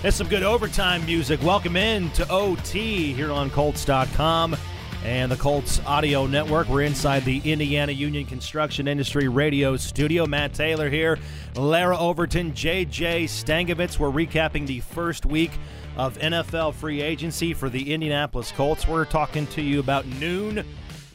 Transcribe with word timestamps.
That's 0.00 0.16
some 0.16 0.28
good 0.28 0.44
overtime 0.44 1.04
music. 1.06 1.42
Welcome 1.42 1.76
in 1.76 2.08
to 2.12 2.30
OT 2.30 3.12
here 3.12 3.32
on 3.32 3.50
Colts.com 3.50 4.56
and 5.04 5.30
the 5.30 5.36
Colts 5.36 5.80
Audio 5.84 6.24
Network. 6.24 6.68
We're 6.68 6.82
inside 6.82 7.24
the 7.24 7.38
Indiana 7.44 7.90
Union 7.90 8.24
Construction 8.24 8.86
Industry 8.86 9.26
Radio 9.26 9.76
Studio. 9.76 10.24
Matt 10.24 10.54
Taylor 10.54 10.88
here, 10.88 11.18
Larra 11.56 11.98
Overton, 11.98 12.52
JJ 12.52 13.24
Stankevitz. 13.24 13.98
We're 13.98 14.10
recapping 14.10 14.68
the 14.68 14.78
first 14.78 15.26
week 15.26 15.50
of 15.96 16.16
NFL 16.18 16.74
free 16.74 17.02
agency 17.02 17.52
for 17.52 17.68
the 17.68 17.92
Indianapolis 17.92 18.52
Colts. 18.52 18.86
We're 18.86 19.04
talking 19.04 19.48
to 19.48 19.62
you 19.62 19.80
about 19.80 20.06
noon 20.06 20.64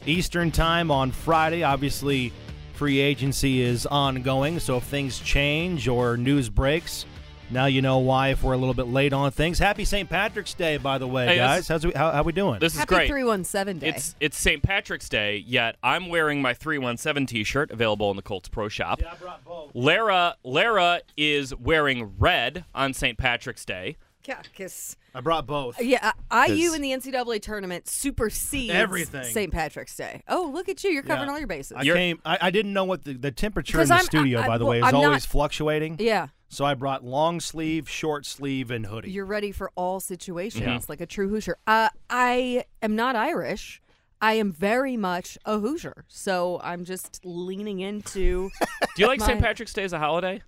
Eastern 0.04 0.50
Time 0.50 0.90
on 0.90 1.10
Friday. 1.10 1.62
Obviously, 1.62 2.34
free 2.74 3.00
agency 3.00 3.62
is 3.62 3.86
ongoing, 3.86 4.58
so 4.58 4.76
if 4.76 4.84
things 4.84 5.20
change 5.20 5.88
or 5.88 6.18
news 6.18 6.50
breaks, 6.50 7.06
now 7.54 7.66
you 7.66 7.80
know 7.80 7.98
why 7.98 8.28
if 8.28 8.42
we're 8.42 8.52
a 8.52 8.56
little 8.58 8.74
bit 8.74 8.88
late 8.88 9.12
on 9.12 9.30
things. 9.30 9.58
Happy 9.58 9.84
St. 9.84 10.10
Patrick's 10.10 10.52
Day, 10.52 10.76
by 10.76 10.98
the 10.98 11.06
way, 11.06 11.26
Hey, 11.26 11.36
guys. 11.36 11.68
How's 11.68 11.86
we, 11.86 11.92
how, 11.92 12.10
how 12.10 12.22
we 12.22 12.32
doing? 12.32 12.58
This 12.58 12.74
is 12.74 12.80
Happy 12.80 12.94
great. 12.94 13.08
317 13.08 13.78
day. 13.78 13.88
It's 13.96 14.14
it's 14.20 14.36
St. 14.38 14.62
Patrick's 14.62 15.08
Day, 15.08 15.36
yet 15.46 15.76
I'm 15.82 16.08
wearing 16.08 16.42
my 16.42 16.52
317 16.52 17.26
T-shirt 17.26 17.70
available 17.70 18.10
in 18.10 18.16
the 18.16 18.22
Colts 18.22 18.48
Pro 18.48 18.68
Shop. 18.68 19.00
I 19.10 19.14
brought 19.14 19.44
both. 19.44 19.70
Larra 19.74 20.36
Larra 20.44 21.00
is 21.16 21.54
wearing 21.54 22.14
red 22.18 22.64
on 22.74 22.92
St. 22.92 23.16
Patrick's 23.16 23.64
Day. 23.64 23.96
yeah, 24.26 24.42
'cause- 24.56 24.96
I 25.14 25.20
brought 25.20 25.46
both. 25.46 25.80
yeah, 25.80 26.12
I- 26.30 26.46
IU 26.46 26.66
'Cause- 26.68 26.74
in 26.76 26.82
the 26.82 26.92
NCAA 26.92 27.40
tournament 27.40 27.86
supersedes 27.88 28.72
Everything. 28.74 29.24
St. 29.24 29.52
Patrick's 29.52 29.94
Day. 29.96 30.22
Oh, 30.28 30.50
look 30.52 30.68
at 30.68 30.82
you. 30.82 30.90
You're 30.90 31.02
covering 31.02 31.28
Yeah. 31.28 31.32
all 31.32 31.38
your 31.38 31.46
bases. 31.46 31.72
I 31.76 31.82
You're- 31.82 31.98
came. 31.98 32.20
I, 32.24 32.38
I 32.42 32.50
didn't 32.50 32.72
know 32.72 32.84
what 32.84 33.04
the, 33.04 33.14
the 33.14 33.30
temperature 33.30 33.76
in 33.78 33.82
'Cause 33.82 33.88
the 33.88 33.94
I'm- 33.94 34.04
studio, 34.04 34.40
I- 34.40 34.44
I- 34.44 34.46
by 34.48 34.58
the 34.58 34.64
well, 34.64 34.70
way, 34.72 34.78
is 34.78 34.84
I'm 34.84 34.92
not- 34.94 35.04
always 35.04 35.24
fluctuating. 35.26 35.96
yeah. 36.00 36.28
So 36.48 36.64
I 36.64 36.74
brought 36.74 37.04
long 37.04 37.40
sleeve, 37.40 37.88
short 37.88 38.24
sleeve, 38.26 38.70
and 38.70 38.86
hoodie. 38.86 39.10
You're 39.10 39.24
ready 39.24 39.50
for 39.50 39.70
all 39.76 39.98
situations, 40.00 40.62
Yeah. 40.64 40.78
like 40.88 41.00
a 41.00 41.06
true 41.06 41.28
Hoosier. 41.28 41.56
Uh, 41.66 41.88
I 42.08 42.64
am 42.80 42.94
not 42.94 43.16
Irish. 43.16 43.80
I 44.20 44.34
am 44.34 44.52
very 44.52 44.96
much 44.96 45.36
a 45.44 45.58
Hoosier. 45.58 46.04
So 46.08 46.60
I'm 46.62 46.84
just 46.84 47.20
leaning 47.24 47.80
into. 47.80 48.50
Do 48.96 49.02
you 49.02 49.06
like 49.08 49.20
St. 49.20 49.40
My- 49.40 49.46
Patrick's 49.48 49.72
Day 49.72 49.82
as 49.84 49.92
a 49.92 49.98
holiday? 49.98 50.42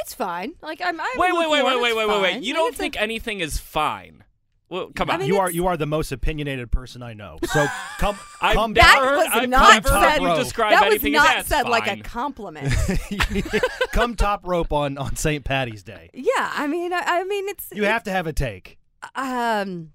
It's 0.00 0.14
fine. 0.14 0.54
Like 0.62 0.80
I'm. 0.84 1.00
I'm 1.00 1.06
Wait, 1.16 1.32
wait, 1.32 1.50
wait, 1.50 1.64
wait, 1.64 1.80
wait, 1.80 1.96
wait, 1.96 2.08
wait, 2.08 2.22
wait. 2.22 2.42
You 2.42 2.52
Like, 2.54 2.58
don't 2.60 2.68
it's 2.68 2.76
a- 2.78 2.80
think 2.82 3.00
anything 3.00 3.40
is 3.40 3.58
fine? 3.58 4.24
Well, 4.70 4.90
come 4.94 5.08
I 5.08 5.14
on. 5.14 5.20
mean, 5.20 5.28
you 5.28 5.38
are 5.38 5.44
it's- 5.46 5.54
you 5.54 5.66
are 5.66 5.78
the 5.78 5.86
most 5.86 6.12
opinionated 6.12 6.70
person 6.70 7.02
I 7.02 7.14
know. 7.14 7.38
So 7.44 7.66
come 7.98 8.18
I've 8.42 8.54
come 8.54 8.74
never 8.74 8.86
That 8.86 8.98
heard, 8.98 9.16
was 9.16 9.28
I've 9.32 9.48
not 9.48 9.72
never 9.84 9.88
heard 9.88 10.02
said- 10.18 10.20
you 10.22 10.34
describe 10.36 10.72
that 10.72 10.80
was 10.84 10.90
anything 10.90 11.12
not 11.12 11.36
as 11.38 11.46
said 11.46 11.68
like 11.68 11.84
a 11.86 11.90
fine. 11.90 12.02
compliment. 12.02 12.74
come 13.92 14.14
top 14.14 14.46
rope 14.46 14.72
on 14.72 14.98
on 14.98 15.16
St. 15.16 15.42
Patty's 15.44 15.82
Day. 15.82 16.10
yeah, 16.12 16.50
I 16.54 16.66
mean, 16.66 16.92
I, 16.92 17.02
I 17.04 17.24
mean, 17.24 17.48
it's 17.48 17.68
You 17.72 17.84
have 17.84 18.02
to 18.04 18.10
have 18.10 18.26
a 18.26 18.32
take. 18.32 18.78
Um, 19.14 19.92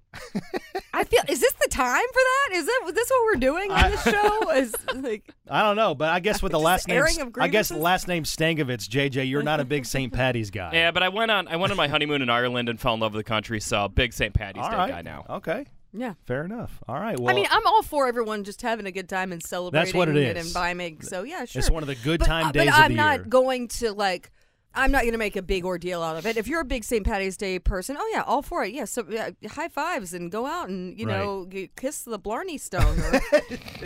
I 0.94 1.04
feel 1.04 1.22
is 1.28 1.40
this 1.40 1.54
the 1.54 1.70
time 1.70 2.06
for 2.14 2.22
that? 2.22 2.50
Is 2.54 2.66
that 2.66 2.82
is 2.88 2.94
this 2.94 3.10
what 3.10 3.24
we're 3.26 3.40
doing 3.40 3.72
on 3.72 3.92
this 3.92 4.04
show? 4.04 4.52
Is 4.54 4.76
like 4.96 5.24
I 5.50 5.64
don't 5.64 5.76
know, 5.76 5.96
but 5.96 6.10
I 6.10 6.20
guess 6.20 6.42
with 6.44 6.52
the 6.52 6.60
last 6.60 6.88
name, 6.88 7.04
I 7.40 7.48
guess 7.48 7.70
the 7.70 7.78
last 7.78 8.08
name 8.08 8.24
Stankevitz, 8.24 8.88
JJ, 8.88 9.28
you're 9.28 9.42
not 9.42 9.60
a 9.60 9.66
big 9.66 9.86
St. 9.86 10.14
Patty's 10.14 10.52
guy. 10.52 10.72
Yeah, 10.74 10.92
but 10.92 11.02
I 11.02 11.10
went 11.10 11.32
on 11.32 11.48
I 11.48 11.56
went 11.56 11.72
on 11.72 11.78
my 11.78 11.88
honeymoon 11.88 12.22
in 12.22 12.30
Ireland 12.30 12.70
and 12.70 12.80
fell 12.80 12.94
in 12.94 13.00
love 13.00 13.14
with 13.14 13.20
the 13.26 13.30
country, 13.30 13.60
so 13.60 13.88
big 13.88 14.14
St. 14.14 14.34
Patty's 14.34 14.64
All 14.64 14.70
Day 14.70 14.78
right. 14.78 14.90
guy 14.90 15.02
now. 15.02 15.26
Okay, 15.30 15.66
yeah. 15.94 16.14
fair 16.26 16.46
enough. 16.46 16.80
All 16.88 17.00
right. 17.00 17.20
Well, 17.20 17.32
I 17.32 17.36
mean, 17.36 17.48
I'm 17.50 17.66
all 17.66 17.82
for 17.82 18.08
everyone 18.08 18.44
just 18.44 18.62
having 18.62 18.86
a 18.86 18.92
good 18.92 19.10
time 19.10 19.32
and 19.32 19.42
celebrating 19.42 19.86
that's 19.86 19.96
what 19.96 20.10
it 20.10 20.18
and 20.18 20.38
is. 20.38 20.48
imbibing. 20.48 21.02
So 21.02 21.24
yeah, 21.24 21.46
sure. 21.46 21.60
it's 21.60 21.72
one 21.72 21.84
of 21.84 21.88
the 21.88 21.96
good 21.96 22.20
but, 22.20 22.28
time 22.28 22.48
uh, 22.48 22.52
days 22.52 22.66
but 22.66 22.74
of 22.76 22.84
I'm 22.84 22.92
the 22.92 22.98
not 22.98 23.20
year. 23.20 23.26
going 23.26 23.68
to 23.70 23.94
like. 23.94 24.32
I'm 24.76 24.92
not 24.92 25.02
going 25.02 25.12
to 25.14 25.18
make 25.18 25.36
a 25.36 25.42
big 25.42 25.66
ordeal 25.66 26.02
out 26.02 26.18
of 26.18 26.26
it. 26.26 26.36
If 26.38 26.48
you're 26.48 26.62
a 26.62 26.66
big 26.66 26.84
St. 26.84 27.06
Patty's 27.06 27.38
Day 27.38 27.60
person, 27.60 27.96
oh 28.00 28.12
yeah, 28.14 28.22
all 28.24 28.42
for 28.42 28.64
it. 28.64 28.74
Yeah, 28.74 28.86
so 28.86 29.06
yeah, 29.10 29.30
high 29.50 29.68
fives 29.68 30.14
and 30.14 30.32
go 30.32 30.46
out 30.46 30.70
and 30.70 30.98
you 31.00 31.08
Right. 31.08 31.18
know 31.20 31.46
g- 31.50 31.70
kiss 31.76 32.04
the 32.04 32.18
Blarney 32.18 32.58
Stone. 32.58 33.00
Or, 33.00 33.12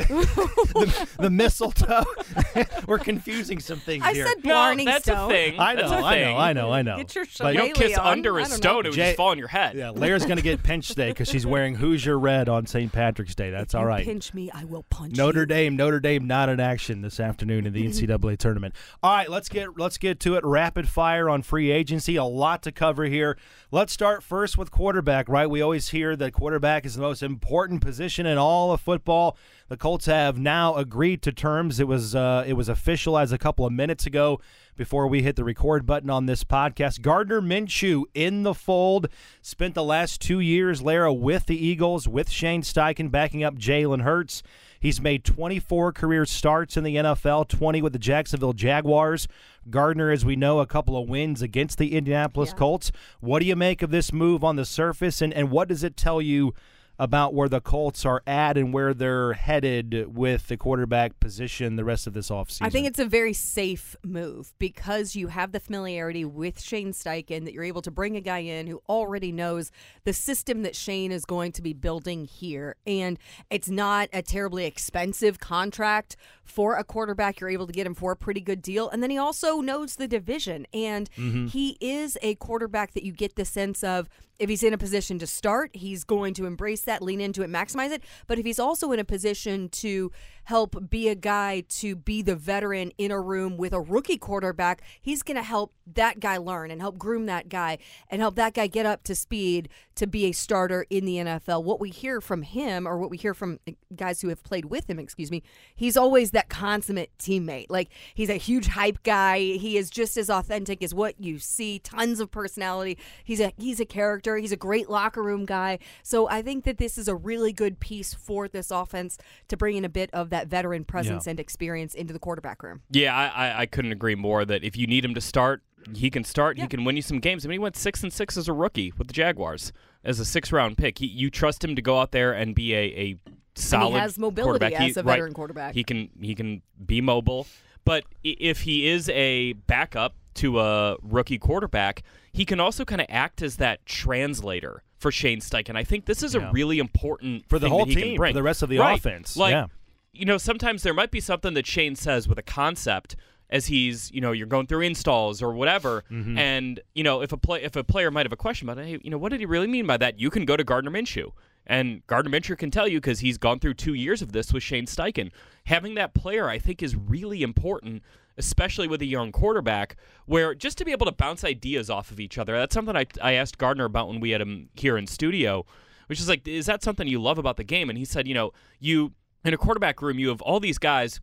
the, 0.06 1.08
the 1.20 1.30
mistletoe. 1.30 2.04
We're 2.88 3.00
confusing 3.00 3.60
some 3.60 3.80
things 3.80 4.04
here. 4.04 4.12
I 4.12 4.14
here. 4.14 4.28
said 4.28 4.38
No, 4.46 4.54
Blarney 4.54 4.86
that's 4.86 5.04
Stone. 5.06 5.30
a 5.32 5.34
thing. 5.34 5.60
I 5.60 5.74
know, 5.74 5.90
That's 5.90 5.92
a 6.02 6.06
I 6.06 6.14
thing. 6.16 6.34
know, 6.34 6.38
I 6.38 6.54
know, 6.54 6.72
I 6.72 6.82
know. 6.82 6.98
Get 6.98 7.16
your 7.16 7.26
But- 7.40 7.54
You 7.54 7.60
don't 7.60 7.74
kiss 7.76 7.98
on. 7.98 8.08
under 8.08 8.38
I 8.40 8.44
a 8.44 8.48
don't 8.48 8.58
stone; 8.58 8.74
know. 8.74 8.80
it 8.80 8.84
would 8.86 8.94
Jay- 8.96 9.06
just 9.08 9.18
fall 9.18 9.30
on 9.30 9.38
your 9.38 9.48
head. 9.48 9.76
Yeah, 9.76 9.90
Larra's 9.90 10.26
going 10.26 10.38
to 10.38 10.44
get 10.44 10.64
pinched 10.64 10.90
today 10.90 11.10
because 11.10 11.28
she's 11.28 11.46
wearing 11.46 11.76
Hoosier 11.76 12.18
red 12.18 12.50
on 12.50 12.66
St. 12.66 12.92
Patrick's 12.92 13.36
Day. 13.36 13.50
That's 13.50 13.76
all 13.76 13.86
You. 13.86 14.06
Pinch 14.06 14.34
me, 14.34 14.50
I 14.54 14.64
will 14.64 14.84
punch 14.84 15.16
Notre 15.18 15.42
you. 15.42 15.46
Dame, 15.46 15.76
Notre 15.76 16.00
Dame, 16.00 16.26
not 16.28 16.50
in 16.50 16.60
action 16.60 17.02
this 17.02 17.20
afternoon 17.20 17.66
in 17.66 17.74
the 17.74 17.84
NCAA 17.88 18.38
tournament. 18.38 18.74
All 19.04 19.12
right, 19.16 19.30
let's 19.30 19.50
get 19.50 19.78
let's 19.78 19.98
get 19.98 20.20
to 20.22 20.36
it. 20.36 20.44
Rapid 20.78 20.90
fire 20.90 21.28
on 21.28 21.42
free 21.42 21.72
agency. 21.72 22.18
A 22.18 22.24
lot 22.24 22.62
to 22.62 22.72
cover 22.72 23.06
here. 23.06 23.36
Let's 23.72 23.92
start 23.92 24.22
first 24.22 24.60
with 24.60 24.70
quarterback. 24.70 25.28
Right, 25.28 25.50
we 25.50 25.60
always 25.60 25.90
hear 25.90 26.16
that 26.16 26.34
quarterback 26.34 26.86
is 26.86 26.94
the 26.94 27.02
most 27.02 27.24
important 27.24 27.82
position 27.82 28.28
in 28.28 28.38
all 28.38 28.72
of 28.72 28.80
football. 28.80 29.40
The 29.70 29.78
Colts 29.78 30.06
have 30.06 30.38
now 30.38 30.76
agreed 30.76 31.24
to 31.24 31.32
terms. 31.32 31.80
It 31.80 31.88
was 31.88 32.14
uh, 32.14 32.44
it 32.46 32.54
was 32.54 32.70
official 32.70 33.18
as 33.18 33.32
a 33.32 33.40
couple 33.40 33.66
of 33.66 33.74
minutes 33.74 34.06
ago 34.06 34.40
before 34.76 35.08
we 35.08 35.24
hit 35.24 35.36
the 35.36 35.44
record 35.44 35.88
button 35.88 36.12
on 36.12 36.28
this 36.28 36.44
podcast. 36.44 37.02
Gardner 37.02 37.42
Minshew 37.42 38.04
in 38.14 38.44
the 38.44 38.54
fold. 38.54 39.08
Spent 39.42 39.74
the 39.74 39.84
last 39.84 40.22
two 40.22 40.40
years, 40.40 40.84
Larra, 40.84 41.12
with 41.12 41.48
the 41.48 41.58
Eagles, 41.58 42.08
with 42.08 42.30
Shane 42.30 42.62
Steichen 42.62 43.10
backing 43.10 43.44
up 43.44 43.56
Jalen 43.56 44.04
Hurts. 44.04 44.44
He's 44.80 45.02
made 45.02 45.24
24 45.24 45.92
career 45.94 46.26
starts 46.26 46.78
in 46.78 46.84
the 46.84 46.96
NFL, 46.96 47.48
20 47.48 47.82
with 47.82 47.94
the 47.94 48.00
Jacksonville 48.00 48.54
Jaguars. 48.54 49.28
Gardner, 49.70 50.12
as 50.12 50.24
we 50.24 50.36
know, 50.36 50.60
a 50.60 50.66
couple 50.66 50.98
of 51.02 51.10
wins 51.10 51.42
against 51.42 51.78
the 51.78 51.96
Indianapolis 51.96 52.50
Yeah. 52.52 52.58
Colts. 52.58 52.92
What 53.20 53.40
do 53.40 53.46
you 53.46 53.56
make 53.56 53.82
of 53.82 53.92
this 53.92 54.14
move 54.14 54.44
on 54.44 54.56
the 54.56 54.66
surface, 54.66 55.22
and, 55.22 55.34
and 55.34 55.52
what 55.52 55.68
does 55.68 55.84
it 55.84 55.98
tell 55.98 56.22
you 56.22 56.54
about 57.00 57.34
where 57.34 57.50
the 57.50 57.62
Colts 57.62 58.06
are 58.06 58.24
at 58.26 58.58
and 58.58 58.74
where 58.74 58.94
they're 58.94 59.34
headed 59.34 60.16
with 60.16 60.48
the 60.48 60.58
quarterback 60.58 61.20
position 61.20 61.76
the 61.76 61.84
rest 61.84 62.08
of 62.08 62.14
this 62.14 62.30
offseason? 62.30 62.64
I 62.64 62.70
think 62.70 62.88
it's 62.88 63.00
a 63.00 63.06
very 63.06 63.34
safe 63.34 63.96
move 64.04 64.54
because 64.58 65.16
you 65.16 65.28
have 65.28 65.52
the 65.52 65.60
familiarity 65.60 66.26
with 66.26 66.60
Shane 66.60 66.94
Steichen 66.94 67.46
that 67.46 67.54
you're 67.54 67.64
able 67.64 67.82
to 67.84 67.92
bring 67.92 68.16
a 68.16 68.22
guy 68.22 68.40
in 68.40 68.68
who 68.68 68.82
already 68.90 69.32
knows 69.32 69.72
the 70.06 70.14
system 70.14 70.64
that 70.64 70.76
Shane 70.76 71.12
is 71.12 71.26
going 71.26 71.52
to 71.54 71.62
be 71.62 71.74
building 71.74 72.26
here. 72.26 72.76
And 72.88 73.20
it's 73.50 73.70
not 73.70 74.10
a 74.12 74.22
terribly 74.22 74.66
expensive 74.66 75.40
contract 75.40 76.16
for 76.44 76.76
a 76.76 76.84
quarterback. 76.84 77.40
You're 77.40 77.50
able 77.50 77.68
to 77.68 77.74
get 77.74 77.86
him 77.86 77.94
for 77.94 78.12
a 78.12 78.16
pretty 78.16 78.42
good 78.42 78.62
deal. 78.62 78.90
And 78.90 79.04
then 79.04 79.10
he 79.10 79.18
also 79.18 79.62
knows 79.62 79.98
the 79.98 80.08
division. 80.08 80.66
And 80.74 81.12
mm-hmm. 81.12 81.48
he 81.48 81.78
is 81.80 82.18
a 82.22 82.36
quarterback 82.36 82.94
that 82.94 83.04
you 83.04 83.12
get 83.12 83.36
the 83.36 83.46
sense 83.46 83.84
of 83.84 84.10
if 84.40 84.50
he's 84.50 84.64
in 84.64 84.74
a 84.74 84.78
position 84.78 85.20
to 85.20 85.28
start, 85.28 85.72
he's 85.74 86.04
going 86.04 86.34
to 86.36 86.46
embrace 86.46 86.82
that, 86.82 87.02
lean 87.02 87.22
into 87.22 87.42
it, 87.42 87.50
maximize 87.50 87.92
it. 87.92 88.04
But 88.28 88.40
if 88.40 88.46
he's 88.46 88.60
also 88.60 88.92
in 88.92 89.00
a 89.00 89.04
position 89.04 89.70
to 89.70 90.12
help 90.48 90.90
be 90.90 91.10
a 91.10 91.16
guy 91.16 91.62
to 91.68 91.94
be 91.94 92.22
the 92.22 92.36
veteran 92.36 92.90
in 92.98 93.12
a 93.12 93.20
room 93.20 93.58
with 93.58 93.74
a 93.74 93.82
rookie 93.82 94.18
quarterback, 94.18 94.82
he's 95.02 95.22
going 95.22 95.36
to 95.36 95.44
help 95.44 95.74
that 95.96 96.22
guy 96.22 96.38
learn 96.38 96.72
and 96.72 96.80
help 96.80 96.98
groom 96.98 97.26
that 97.26 97.50
guy 97.50 97.78
and 98.10 98.22
help 98.22 98.36
that 98.36 98.54
guy 98.54 98.66
get 98.66 98.86
up 98.86 99.04
to 99.04 99.14
speed 99.14 99.68
to 99.96 100.08
be 100.08 100.26
a 100.26 100.32
starter 100.32 100.86
in 100.90 101.04
the 101.06 101.16
NFL. 101.16 101.64
What 101.64 101.82
we 101.82 101.90
hear 101.90 102.22
from 102.22 102.44
him, 102.44 102.88
or 102.88 102.98
what 102.98 103.10
we 103.10 103.18
hear 103.18 103.34
from 103.34 103.60
guys 103.96 104.22
who 104.22 104.30
have 104.30 104.44
played 104.44 104.66
with 104.66 104.90
him, 104.90 105.00
excuse 105.00 105.32
me, 105.32 105.44
he's 105.76 105.98
always 105.98 106.32
that 106.32 106.50
consummate 106.50 107.12
teammate. 107.20 107.68
Like 107.70 107.90
he's 108.14 108.30
a 108.30 108.36
huge 108.36 108.68
hype 108.68 109.04
guy. 109.04 109.40
He 109.40 109.78
is 109.78 109.90
just 109.90 110.16
as 110.16 110.30
authentic 110.30 110.82
as 110.82 110.94
what 110.94 111.20
you 111.20 111.40
see. 111.40 111.80
Tons 111.80 112.20
of 112.22 112.32
personality. 112.32 112.98
He's 113.24 113.42
a 113.42 113.52
he's 113.58 113.80
a 113.80 113.86
character. 113.86 114.38
He's 114.38 114.52
a 114.52 114.58
great 114.58 114.90
locker 114.90 115.24
room 115.24 115.46
guy. 115.46 115.80
So 116.04 116.30
I 116.30 116.42
think 116.42 116.64
that 116.66 116.78
this 116.78 116.98
is 116.98 117.08
a 117.08 117.16
really 117.16 117.52
good 117.52 117.80
piece 117.80 118.14
for 118.14 118.48
this 118.48 118.72
offense 118.72 119.18
to 119.48 119.58
bring 119.58 119.76
in 119.76 119.84
a 119.84 119.90
bit 119.90 120.10
of 120.14 120.30
that 120.30 120.37
veteran 120.46 120.84
presence 120.86 121.26
Yeah. 121.26 121.32
and 121.32 121.40
experience 121.40 121.94
into 121.96 122.14
the 122.14 122.20
quarterback 122.20 122.62
room. 122.64 122.82
Yeah, 122.92 123.16
I, 123.16 123.28
I, 123.48 123.60
I 123.62 123.66
couldn't 123.66 123.92
agree 123.92 124.16
more 124.16 124.46
that 124.46 124.64
if 124.64 124.78
you 124.78 124.88
need 124.88 125.04
him 125.06 125.14
to 125.16 125.22
start, 125.22 125.64
he 125.96 126.10
can 126.10 126.24
start. 126.24 126.58
He 126.60 126.68
can 126.68 126.84
win 126.84 126.96
you 126.98 127.02
some 127.02 127.20
games. 127.20 127.46
I 127.46 127.48
mean, 127.48 127.54
he 127.56 127.60
went 127.60 127.78
six 127.78 128.04
and 128.04 128.12
six 128.12 128.36
as 128.38 128.48
a 128.48 128.54
rookie 128.54 128.92
with 128.98 129.08
the 129.08 129.14
Jaguars 129.14 129.72
as 130.04 130.20
a 130.20 130.26
six 130.26 130.52
round 130.52 130.78
pick. 130.78 131.00
He, 131.00 131.06
you 131.08 131.30
trust 131.30 131.64
him 131.64 131.76
to 131.76 131.82
go 131.82 132.00
out 132.00 132.12
there 132.12 132.34
and 132.34 132.54
be 132.54 132.74
a, 132.74 132.78
a 132.78 133.18
solid 133.56 133.98
has 134.00 134.20
mobility 134.20 134.60
quarterback. 134.60 134.74
as 134.74 134.96
He- 134.96 135.00
a 135.00 135.04
right, 135.04 135.14
veteran 135.14 135.34
quarterback. 135.34 135.74
He 135.74 135.84
can 135.84 136.10
he 136.22 136.36
can 136.36 136.62
be 136.86 137.00
mobile, 137.00 137.48
but 137.86 138.04
if 138.24 138.62
he 138.62 138.88
is 138.88 139.08
a 139.10 139.54
backup 139.54 140.16
to 140.36 140.60
a 140.60 140.98
rookie 141.02 141.38
quarterback, 141.40 142.04
he 142.34 142.44
can 142.46 142.60
also 142.60 142.84
kind 142.84 143.00
of 143.02 143.08
act 143.10 143.42
as 143.42 143.56
that 143.56 143.86
translator 143.86 144.84
for 145.00 145.12
Shane 145.12 145.40
Steichen. 145.40 145.76
I 145.78 145.84
think 145.84 146.06
this 146.06 146.22
is 146.22 146.34
Yeah. 146.36 146.50
a 146.50 146.52
really 146.52 146.80
important 146.80 147.46
For 147.48 147.60
the 147.60 147.66
thing 147.68 147.72
whole 147.72 147.80
that 147.86 147.90
he 147.90 147.96
can 147.96 148.04
team, 148.04 148.18
bring. 148.18 148.32
for 148.34 148.36
the 148.40 148.44
rest 148.44 148.62
of 148.62 148.70
the 148.70 148.80
Right. 148.80 148.98
offense. 148.98 149.38
Like, 149.38 149.52
Yeah. 149.52 149.68
You 150.14 150.26
know, 150.26 150.38
sometimes 150.38 150.84
there 150.84 150.94
might 150.94 151.12
be 151.12 151.20
something 151.20 151.54
that 151.54 151.66
Shane 151.68 151.96
says 151.96 152.28
with 152.28 152.38
a 152.38 152.44
concept 152.44 153.16
as 153.50 153.68
he's, 153.68 154.12
you 154.12 154.20
know, 154.20 154.34
you're 154.34 154.46
going 154.48 154.68
through 154.68 154.82
installs 154.82 155.42
or 155.42 155.54
whatever, 155.54 156.04
Mm-hmm. 156.12 156.38
and 156.38 156.80
you 156.96 157.04
know, 157.04 157.22
if 157.22 157.32
a 157.32 157.38
play, 157.38 157.64
if 157.64 157.76
a 157.76 157.84
player 157.84 158.12
might 158.12 158.26
have 158.26 158.34
a 158.34 158.38
question 158.38 158.68
about, 158.70 158.84
hey, 158.84 159.00
you 159.02 159.10
know, 159.10 159.18
what 159.18 159.30
did 159.30 159.40
he 159.40 159.46
really 159.46 159.68
mean 159.68 159.88
by 159.88 159.96
that? 159.98 160.20
You 160.20 160.30
can 160.30 160.44
go 160.46 160.58
to 160.58 160.64
Gardner 160.66 160.92
Minshew, 160.92 161.32
and 161.66 162.06
Gardner 162.08 162.30
Minshew 162.32 162.58
can 162.58 162.72
tell 162.72 162.88
you 162.88 162.98
because 163.00 163.20
he's 163.22 163.38
gone 163.38 163.60
through 163.60 163.76
two 163.76 163.94
years 163.94 164.22
of 164.22 164.34
this 164.34 164.52
with 164.52 164.64
Shane 164.64 164.86
Steichen. 164.86 165.32
Having 165.66 165.96
that 165.96 166.14
player, 166.14 166.50
I 166.50 166.60
think, 166.60 166.84
is 166.84 166.96
really 166.96 167.42
important 167.42 168.04
especially 168.40 168.88
with 168.88 169.02
a 169.02 169.06
young 169.06 169.32
quarterback, 169.32 169.96
where 170.28 170.54
just 170.54 170.78
to 170.78 170.86
be 170.86 170.92
able 170.92 171.08
to 171.08 171.12
bounce 171.12 171.44
ideas 171.44 171.90
off 171.90 172.12
of 172.12 172.20
each 172.20 172.38
other. 172.38 172.56
That's 172.56 172.72
something 172.72 172.96
I, 172.96 173.08
I 173.20 173.34
asked 173.34 173.58
Gardner 173.58 173.86
about 173.86 174.08
when 174.10 174.20
we 174.20 174.30
had 174.30 174.42
him 174.42 174.70
here 174.76 174.96
in 174.96 175.08
studio, 175.08 175.66
which 176.06 176.20
is 176.20 176.30
like, 176.30 176.48
is 176.48 176.68
that 176.68 176.84
something 176.84 177.08
you 177.08 177.20
love 177.20 177.40
about 177.40 177.58
the 177.58 177.64
game? 177.64 177.90
And 177.90 177.98
he 177.98 178.06
said, 178.06 178.28
you 178.28 178.36
know, 178.36 178.52
you 178.80 179.14
in 179.48 179.54
a 179.54 179.58
quarterback 179.58 180.02
room, 180.02 180.20
you 180.20 180.30
have 180.30 180.42
all 180.42 180.60
these 180.60 180.78
guys 180.78 181.22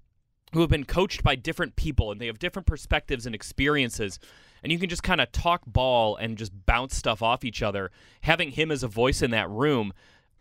who 0.53 0.61
have 0.61 0.71
been 0.71 0.85
coached 0.85 1.23
by 1.23 1.35
different 1.35 1.77
people 1.77 2.11
and 2.11 2.21
they 2.21 2.27
have 2.27 2.39
different 2.39 2.67
perspectives 2.67 3.27
and 3.27 3.35
experiences 3.35 4.19
and 4.63 4.73
you 4.73 4.79
can 4.79 4.89
just 4.89 5.03
kind 5.03 5.21
of 5.21 5.31
talk 5.31 5.63
ball 5.67 6.17
and 6.17 6.39
just 6.39 6.53
bounce 6.65 6.97
stuff 6.97 7.23
off 7.23 7.45
each 7.45 7.63
other. 7.63 7.91
Having 8.23 8.53
him 8.53 8.71
as 8.71 8.83
a 8.83 8.89
voice 8.89 9.21
in 9.21 9.31
that 9.33 9.51
room 9.51 9.93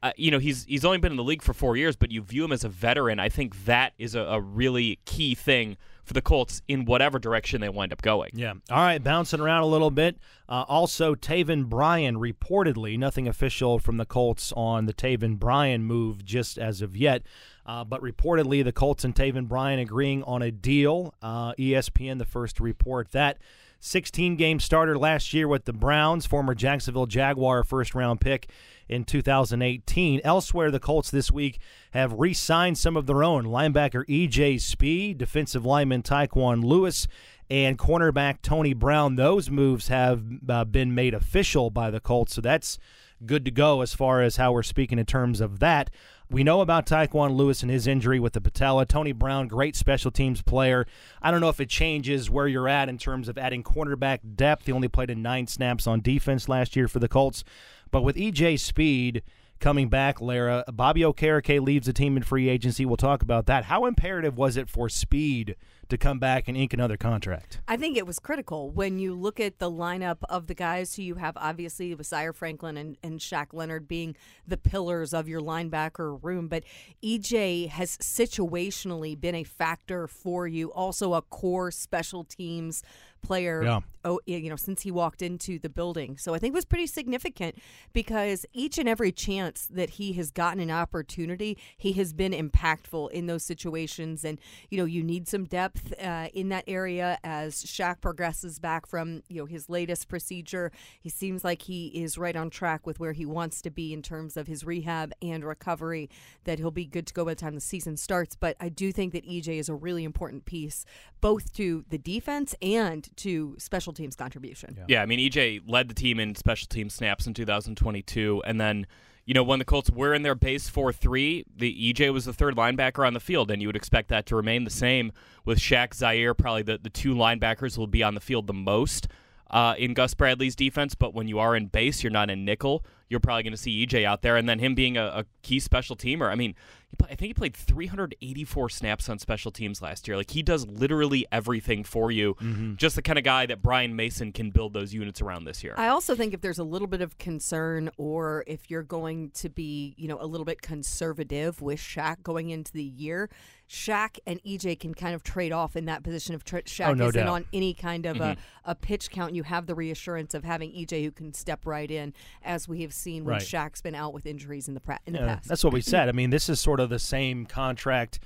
uh, 0.02 0.12
you 0.18 0.30
know 0.30 0.40
he's 0.40 0.66
he's 0.66 0.84
only 0.84 0.98
been 0.98 1.14
in 1.14 1.18
the 1.18 1.24
league 1.24 1.42
for 1.42 1.54
four 1.54 1.78
years 1.78 1.96
but 1.96 2.12
you 2.12 2.22
view 2.22 2.44
him 2.44 2.52
as 2.52 2.64
a 2.64 2.70
veteran. 2.70 3.20
I 3.20 3.30
think 3.30 3.66
that 3.66 3.94
is 3.98 4.16
a, 4.16 4.22
a 4.22 4.40
really 4.40 5.00
key 5.06 5.34
thing 5.34 5.78
for 6.04 6.14
the 6.14 6.22
Colts 6.22 6.62
in 6.68 6.86
whatever 6.86 7.20
direction 7.20 7.62
they 7.62 7.70
wind 7.70 7.94
up 7.94 8.02
going. 8.02 8.32
Yeah. 8.34 8.54
All 8.70 8.78
right, 8.78 9.04
bouncing 9.04 9.40
around 9.40 9.64
a 9.64 9.68
little 9.68 9.92
bit. 9.92 10.18
Uh, 10.50 10.66
also, 10.68 11.16
Taven 11.16 11.66
Bryan 11.68 12.18
reportedly, 12.18 12.98
nothing 12.98 13.28
official 13.28 13.80
from 13.80 13.98
the 13.98 14.06
Colts 14.06 14.54
on 14.56 14.86
the 14.86 14.94
Taven 14.94 15.40
Bryan 15.40 15.84
move 15.84 16.26
just 16.26 16.58
as 16.58 16.82
of 16.82 16.96
yet. 16.96 17.24
Uh, 17.66 17.84
but 17.84 18.02
reportedly, 18.02 18.64
the 18.64 18.74
Colts 18.74 19.06
and 19.06 19.16
Taven 19.16 19.48
Bryan 19.48 19.80
agreeing 19.80 20.24
on 20.24 20.42
a 20.42 20.52
deal. 20.52 21.14
Uh, 21.22 21.54
ESPN, 21.54 22.18
the 22.18 22.26
first 22.26 22.58
to 22.58 22.64
report 22.64 23.12
that. 23.12 23.38
16 23.86 24.38
game 24.38 24.62
starter 24.62 24.98
last 24.98 25.34
year 25.34 25.46
with 25.46 25.66
the 25.66 25.74
Browns, 25.74 26.26
former 26.26 26.56
Jacksonville 26.56 27.06
Jaguar 27.06 27.66
first 27.66 27.94
round 27.94 28.22
pick 28.22 28.50
in 28.88 29.04
2018. 29.04 30.22
Elsewhere, 30.24 30.72
the 30.72 30.80
Colts 30.80 31.12
this 31.12 31.30
week 31.30 31.60
have 31.92 32.14
re 32.14 32.34
signed 32.34 32.78
some 32.78 32.96
of 32.96 33.08
their 33.08 33.26
own 33.26 33.44
linebacker 33.44 34.06
EJ 34.08 34.62
Speed, 34.62 35.18
defensive 35.18 35.66
lineman 35.66 36.02
Tyquan 36.02 36.64
Lewis, 36.64 37.08
and 37.50 37.78
cornerback 37.78 38.42
Tony 38.42 38.74
Brown. 38.74 39.18
Those 39.18 39.50
moves 39.50 39.90
have 39.90 40.24
uh, 40.48 40.64
been 40.64 40.96
made 40.96 41.14
official 41.14 41.70
by 41.70 41.92
the 41.92 42.00
Colts, 42.00 42.36
so 42.36 42.42
that's 42.42 42.80
good 43.26 43.46
to 43.46 43.52
go 43.52 43.82
as 43.82 43.94
far 43.94 44.22
as 44.22 44.38
how 44.38 44.52
we're 44.52 44.64
speaking 44.64 45.00
in 45.00 45.06
terms 45.06 45.42
of 45.42 45.60
that. 45.60 45.90
We 46.30 46.44
know 46.44 46.62
about 46.62 46.86
Tyquan 46.86 47.36
Lewis 47.36 47.62
and 47.62 47.72
his 47.72 47.86
injury 47.86 48.20
with 48.20 48.34
the 48.34 48.42
patella. 48.42 48.86
Tony 48.86 49.12
Brown, 49.12 49.48
great 49.48 49.76
special 49.76 50.10
teams 50.10 50.42
player. 50.42 50.88
I 51.22 51.30
don't 51.30 51.42
know 51.42 51.50
if 51.50 51.60
it 51.60 51.70
changes 51.70 52.30
where 52.30 52.48
you're 52.48 52.68
at 52.68 52.90
in 52.90 52.98
terms 52.98 53.28
of 53.28 53.38
adding 53.38 53.62
cornerback 53.62 54.20
depth. 54.36 54.66
He 54.66 54.72
only 54.72 54.88
played 54.88 55.10
in 55.10 55.22
nine 55.22 55.48
snaps 55.48 55.86
on 55.86 56.02
defense 56.02 56.50
last 56.50 56.76
year 56.76 56.88
for 56.88 57.00
the 57.00 57.08
Colts. 57.08 57.44
But 57.92 58.02
with 58.02 58.16
EJ 58.16 58.60
Speed 58.60 59.22
coming 59.64 59.88
back, 59.88 60.20
Larra, 60.20 60.66
Bobby 60.74 61.02
Okereke 61.02 61.62
leaves 61.62 61.88
the 61.88 61.94
team 61.94 62.18
in 62.18 62.24
free 62.24 62.50
agency. 62.50 62.86
We'll 62.86 62.98
talk 62.98 63.22
about 63.22 63.46
that. 63.46 63.64
How 63.64 63.86
imperative 63.86 64.38
was 64.38 64.58
it 64.58 64.70
for 64.70 64.90
Speed 64.90 65.56
to 65.88 65.98
come 65.98 66.20
back 66.20 66.50
and 66.50 66.58
ink 66.58 66.74
another 66.74 66.98
contract? 66.98 67.62
I 67.66 67.78
think 67.78 67.96
it 67.96 68.06
was 68.06 68.20
critical 68.20 68.72
when 68.72 69.00
you 69.00 69.14
look 69.14 69.40
at 69.40 69.60
the 69.60 69.72
lineup 69.72 70.18
of 70.28 70.48
the 70.48 70.54
guys 70.54 70.96
who 70.96 71.04
you 71.04 71.16
have, 71.16 71.38
obviously, 71.38 71.96
with 71.96 72.08
Zaire 72.08 72.34
Franklin 72.34 72.76
and, 72.76 72.98
and 73.02 73.22
Shaq 73.22 73.54
Leonard 73.54 73.88
being 73.88 74.18
the 74.46 74.58
pillars 74.58 75.14
of 75.14 75.30
your 75.30 75.40
linebacker 75.40 76.22
room. 76.22 76.50
But 76.50 76.66
EJ 77.02 77.70
has 77.70 77.98
situationally 78.00 79.20
been 79.20 79.36
a 79.36 79.46
factor 79.46 80.08
for 80.08 80.46
you, 80.46 80.74
also 80.74 81.14
a 81.14 81.22
core 81.22 81.72
special 81.72 82.26
teams 82.26 82.84
player 83.24 83.64
yeah. 83.64 83.80
oh 84.06 84.20
you 84.26 84.50
know 84.50 84.56
since 84.56 84.82
he 84.82 84.92
walked 84.92 85.22
into 85.22 85.58
the 85.60 85.70
building. 85.70 86.18
So 86.18 86.34
i 86.34 86.40
think 86.40 86.54
it 86.54 86.56
was 86.56 86.66
pretty 86.66 86.88
significant 86.88 87.56
because 87.94 88.46
each 88.54 88.78
and 88.78 88.88
every 88.88 89.12
chance 89.12 89.68
that 89.72 89.92
he 89.92 90.14
has 90.14 90.32
gotten 90.32 90.60
an 90.60 90.72
opportunity 90.72 91.58
he 91.78 91.94
has 91.94 92.14
been 92.14 92.34
impactful 92.34 93.12
in 93.12 93.28
those 93.28 93.44
situations. 93.44 94.24
And 94.24 94.40
you 94.70 94.78
know 94.78 94.86
you 94.86 95.04
need 95.04 95.28
some 95.28 95.46
depth 95.46 95.94
uh, 96.02 96.28
in 96.34 96.50
that 96.50 96.66
area 96.68 97.18
as 97.24 97.64
Shaq 97.64 98.02
progresses 98.02 98.60
back 98.60 98.86
from 98.86 99.24
you 99.30 99.42
know 99.42 99.46
his 99.46 99.70
latest 99.70 100.08
procedure. 100.08 100.72
He 101.00 101.10
seems 101.10 101.44
like 101.44 101.64
he 101.64 101.88
is 101.88 102.18
right 102.18 102.36
on 102.36 102.50
track 102.50 102.86
with 102.86 103.00
where 103.00 103.14
he 103.14 103.26
wants 103.26 103.62
to 103.64 103.70
be 103.70 103.94
in 103.94 104.02
terms 104.02 104.38
of 104.38 104.48
his 104.48 104.64
rehab 104.64 105.14
and 105.22 105.44
recovery 105.44 106.10
that 106.44 106.60
he'll 106.60 106.72
be 106.72 106.86
good 106.86 107.08
to 107.08 107.14
go 107.14 107.26
by 107.26 107.32
the 107.32 107.40
time 107.40 107.56
the 107.56 107.62
season 107.62 107.98
starts. 107.98 108.36
But 108.36 108.58
i 108.60 108.70
do 108.70 108.92
think 108.92 109.14
that 109.14 109.26
ej 109.26 109.48
is 109.48 109.70
a 109.70 109.76
really 109.76 110.04
important 110.04 110.46
piece 110.46 110.86
both 111.22 111.54
to 111.54 111.86
the 111.90 111.98
defense 111.98 112.54
and 112.62 113.10
to 113.18 113.56
special 113.58 113.94
teams 113.94 114.16
contribution. 114.16 114.76
Yeah. 114.78 114.86
yeah, 114.88 115.02
I 115.02 115.06
mean 115.06 115.20
EJ 115.20 115.62
led 115.68 115.88
the 115.88 115.94
team 115.94 116.20
in 116.20 116.36
special 116.36 116.68
team 116.68 116.90
snaps 116.90 117.28
in 117.28 117.34
2022, 117.34 118.44
and 118.46 118.60
then 118.60 118.86
you 119.26 119.34
know 119.34 119.44
when 119.44 119.60
the 119.60 119.66
Colts 119.66 119.90
were 119.90 120.14
in 120.14 120.24
their 120.24 120.36
base 120.36 120.70
four 120.70 120.92
three, 120.92 121.46
the 121.56 121.94
EJ 121.94 122.12
was 122.14 122.26
the 122.26 122.34
third 122.34 122.56
linebacker 122.56 123.06
on 123.06 123.14
the 123.14 123.20
field, 123.20 123.52
and 123.52 123.62
you 123.62 123.68
would 123.68 123.76
expect 123.76 124.10
that 124.10 124.26
to 124.28 124.36
remain 124.36 124.64
the 124.64 124.70
same 124.70 125.12
with 125.46 125.60
Shaq 125.60 125.94
Zaire, 125.94 126.34
probably 126.34 126.64
the 126.64 126.78
the 126.78 126.90
two 126.90 127.14
linebackers 127.16 127.78
will 127.78 127.88
be 127.88 128.04
on 128.04 128.16
the 128.16 128.22
field 128.22 128.48
the 128.48 128.54
most. 128.54 129.08
Uh, 129.50 129.76
in 129.78 129.94
Gus 129.94 130.16
Bradley's 130.16 130.56
defense, 130.56 130.96
but 130.96 131.14
when 131.14 131.28
you 131.28 131.38
are 131.38 131.56
in 131.56 131.68
base, 131.68 132.02
you're 132.02 132.10
not 132.10 132.32
in 132.32 132.44
nickel. 132.44 132.84
You're 133.10 133.20
probably 133.20 133.44
going 133.44 133.52
to 133.52 133.58
see 133.58 133.86
EJ 133.86 134.06
out 134.06 134.22
there, 134.22 134.38
and 134.38 134.48
then 134.48 134.60
him 134.60 134.76
being 134.76 134.98
a, 134.98 135.06
a 135.06 135.26
key 135.42 135.60
special 135.60 135.96
teamer. 135.96 136.30
I 136.30 136.36
mean, 136.36 136.56
I 137.02 137.08
think 137.16 137.22
he 137.22 137.34
played 137.34 137.56
384 137.56 138.70
snaps 138.70 139.10
on 139.10 139.18
special 139.20 139.52
teams 139.52 139.82
last 139.82 140.08
year. 140.08 140.16
Like 140.16 140.32
he 140.32 140.44
does 140.44 140.68
literally 140.68 141.26
everything 141.32 141.84
for 141.84 142.12
you. 142.12 142.36
Mm-hmm. 142.36 142.76
Just 142.76 142.96
the 142.96 143.02
kind 143.02 143.18
of 143.18 143.26
guy 143.26 143.46
that 143.46 143.62
Brian 143.62 143.96
Mason 143.96 144.32
can 144.32 144.52
build 144.52 144.74
those 144.74 144.94
units 144.94 145.22
around 145.22 145.46
this 145.46 145.64
year. 145.64 145.74
I 145.78 145.88
also 145.88 146.16
think 146.16 146.34
if 146.34 146.42
there's 146.42 146.60
a 146.60 146.64
little 146.64 146.88
bit 146.88 147.02
of 147.02 147.18
concern, 147.18 147.90
or 147.98 148.44
if 148.48 148.70
you're 148.70 148.84
going 148.84 149.32
to 149.32 149.50
be, 149.50 149.96
you 149.98 150.08
know, 150.08 150.18
a 150.20 150.28
little 150.28 150.46
bit 150.46 150.62
conservative 150.62 151.62
with 151.62 151.80
Shaq 151.80 152.22
going 152.22 152.50
into 152.50 152.72
the 152.72 152.84
year, 152.84 153.30
Shaq 153.70 154.20
and 154.28 154.42
EJ 154.44 154.80
can 154.80 154.94
kind 154.94 155.16
of 155.16 155.24
trade 155.24 155.52
off 155.52 155.76
in 155.76 155.86
that 155.86 156.04
position 156.04 156.36
of 156.36 156.44
tra- 156.44 156.64
Shaq 156.64 156.90
oh, 156.90 156.94
no 156.94 157.08
isn't 157.08 157.26
doubt. 157.26 157.34
on 157.34 157.46
any 157.54 157.74
kind 157.74 158.06
of 158.06 158.18
mm-hmm. 158.18 158.40
a, 158.66 158.72
a 158.72 158.76
pitch 158.76 159.10
count. 159.10 159.34
You 159.34 159.44
have 159.44 159.66
the 159.66 159.74
reassurance 159.74 160.34
of 160.34 160.44
having 160.44 160.72
EJ 160.72 161.04
who 161.04 161.12
can 161.12 161.34
step 161.34 161.66
right 161.66 161.90
in, 161.90 162.14
as 162.44 162.68
we 162.68 162.82
have 162.84 162.93
seen 162.94 163.26
when 163.26 163.34
right. 163.34 163.42
Shaq's 163.42 163.82
been 163.82 163.96
out 163.96 164.14
with 164.14 164.26
injuries 164.26 164.68
in 164.68 164.74
the 164.74 164.80
pra- 164.80 165.00
in 165.06 165.14
yeah, 165.14 165.22
the 165.22 165.28
past. 165.28 165.48
That's 165.48 165.64
what 165.64 165.74
we 165.74 165.82
said. 165.82 166.10
I 166.10 166.12
mean, 166.12 166.30
this 166.30 166.50
is 166.50 166.60
sort 166.60 166.80
of 166.80 166.90
the 166.90 167.00
same 167.00 167.46
contract 167.46 168.20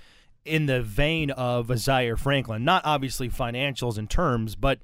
in 0.46 0.66
the 0.66 0.82
vein 0.82 1.32
of 1.32 1.78
Zaire 1.78 2.18
Franklin. 2.18 2.64
Not 2.64 2.84
obviously 2.86 3.30
financials 3.30 3.98
and 3.98 4.10
terms, 4.10 4.56
but 4.56 4.80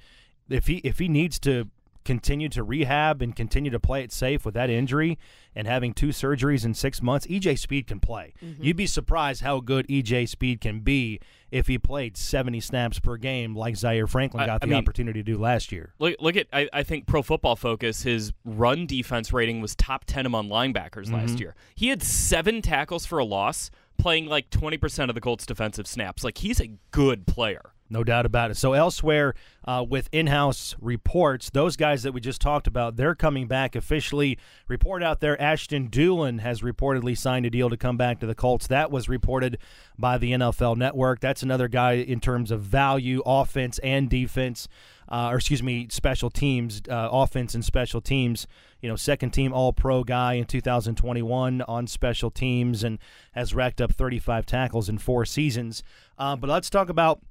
if 0.49 0.67
he 0.67 0.77
if 0.77 0.99
he 0.99 1.07
needs 1.07 1.39
to 1.39 1.69
continue 2.03 2.49
to 2.49 2.63
rehab 2.63 3.21
and 3.21 3.35
continue 3.35 3.71
to 3.71 3.79
play 3.79 4.03
it 4.03 4.11
safe 4.11 4.45
with 4.45 4.53
that 4.53 4.69
injury 4.69 5.17
and 5.55 5.67
having 5.67 5.93
two 5.93 6.09
surgeries 6.09 6.65
in 6.65 6.73
six 6.73 7.01
months, 7.01 7.27
EJ 7.27 7.59
Speed 7.59 7.87
can 7.87 7.99
play. 7.99 8.33
Mm-hmm. 8.43 8.63
You'd 8.63 8.77
be 8.77 8.87
surprised 8.87 9.41
how 9.41 9.59
good 9.59 9.87
EJ 9.87 10.27
Speed 10.29 10.61
can 10.61 10.79
be 10.79 11.19
if 11.51 11.67
he 11.67 11.77
played 11.77 12.17
70 12.17 12.59
snaps 12.59 12.99
per 12.99 13.17
game 13.17 13.55
like 13.55 13.75
Zaire 13.75 14.07
Franklin 14.07 14.47
got 14.47 14.51
I, 14.51 14.55
I 14.55 14.57
the 14.59 14.67
mean, 14.67 14.77
opportunity 14.77 15.19
to 15.19 15.23
do 15.23 15.37
last 15.37 15.71
year. 15.71 15.93
Look, 15.99 16.15
look 16.19 16.35
at, 16.35 16.47
I, 16.51 16.67
I, 16.73 16.83
think 16.83 17.05
Pro 17.05 17.21
Football 17.21 17.55
Focus, 17.55 18.01
his 18.01 18.33
run 18.43 18.87
defense 18.87 19.31
rating 19.31 19.61
was 19.61 19.75
top 19.75 20.05
10 20.05 20.25
among 20.25 20.49
linebackers 20.49 21.05
mm-hmm. 21.05 21.15
last 21.15 21.39
year. 21.39 21.55
He 21.75 21.89
had 21.89 22.01
seven 22.01 22.61
tackles 22.61 23.05
for 23.05 23.19
a 23.19 23.25
loss, 23.25 23.69
playing 23.99 24.25
like 24.25 24.49
20% 24.49 25.09
of 25.09 25.15
the 25.15 25.21
Colts 25.21 25.45
defensive 25.45 25.85
snaps. 25.85 26.23
Like, 26.23 26.39
he's 26.39 26.59
a 26.59 26.71
good 26.91 27.27
player. 27.27 27.72
No 27.89 28.03
doubt 28.03 28.25
about 28.25 28.49
it. 28.49 28.57
So 28.57 28.73
elsewhere 28.73 29.35
uh, 29.65 29.85
with 29.87 30.09
in-house 30.11 30.75
reports, 30.81 31.49
those 31.49 31.75
guys 31.75 32.03
that 32.03 32.11
we 32.11 32.21
just 32.21 32.41
talked 32.41 32.65
about, 32.65 32.95
they're 32.95 33.13
coming 33.13 33.47
back 33.47 33.75
officially. 33.75 34.37
Report 34.67 35.03
out 35.03 35.19
there, 35.19 35.39
Ashton 35.39 35.89
Dulin 35.89 36.39
has 36.39 36.61
reportedly 36.61 37.17
signed 37.17 37.45
a 37.45 37.49
deal 37.49 37.69
to 37.69 37.77
come 37.77 37.97
back 37.97 38.19
to 38.19 38.25
the 38.25 38.35
Colts. 38.35 38.67
That 38.67 38.89
was 38.89 39.09
reported 39.09 39.57
by 39.97 40.17
the 40.17 40.31
NFL 40.31 40.77
Network. 40.77 41.19
That's 41.19 41.43
another 41.43 41.67
guy 41.67 41.93
in 41.93 42.19
terms 42.19 42.51
of 42.51 42.61
value, 42.61 43.21
offense 43.25 43.79
and 43.79 44.09
defense, 44.09 44.67
uh, 45.09 45.29
or 45.31 45.35
excuse 45.35 45.61
me, 45.61 45.87
special 45.91 46.29
teams, 46.29 46.81
uh, 46.89 47.09
offense 47.11 47.53
and 47.53 47.63
special 47.63 48.01
teams. 48.01 48.47
You 48.81 48.89
know, 48.89 48.95
second 48.95 49.31
team 49.31 49.53
All 49.53 49.71
Pro 49.71 50.03
guy 50.03 50.33
in 50.33 50.45
2021 50.45 51.61
on 51.61 51.87
special 51.87 52.31
teams 52.31 52.83
and 52.83 52.97
has 53.33 53.53
racked 53.53 53.81
up 53.81 53.93
35 53.93 54.45
tackles 54.45 54.89
in 54.89 54.97
four 54.97 55.25
seasons. 55.25 55.83
Uh, 56.17 56.35
but 56.35 56.49
let's 56.49 56.69
talk 56.69 56.89
about 56.89 57.21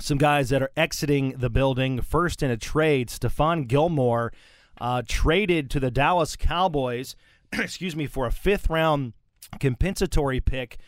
some 0.00 0.18
guys 0.18 0.48
that 0.50 0.62
are 0.62 0.70
exiting 0.76 1.32
the 1.38 1.50
building. 1.50 2.00
First 2.00 2.42
in 2.42 2.50
a 2.50 2.56
trade, 2.56 3.08
Stephon 3.08 3.66
Gilmore 3.66 4.32
uh, 4.80 5.02
traded 5.06 5.70
to 5.70 5.80
the 5.80 5.90
Dallas 5.90 6.36
Cowboys, 6.36 7.14
excuse 7.52 7.94
me, 7.94 8.06
for 8.06 8.26
a 8.26 8.32
fifth 8.32 8.70
round 8.70 9.12
compensatory 9.60 10.40
pick 10.40 10.78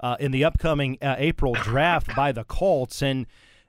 uh, 0.00 0.16
in 0.18 0.32
the 0.32 0.44
upcoming 0.44 0.98
uh, 1.02 1.14
April 1.18 1.54
draft 1.54 2.14
by 2.16 2.32
the 2.32 2.44
Colts. 2.44 3.02
And 3.02 3.26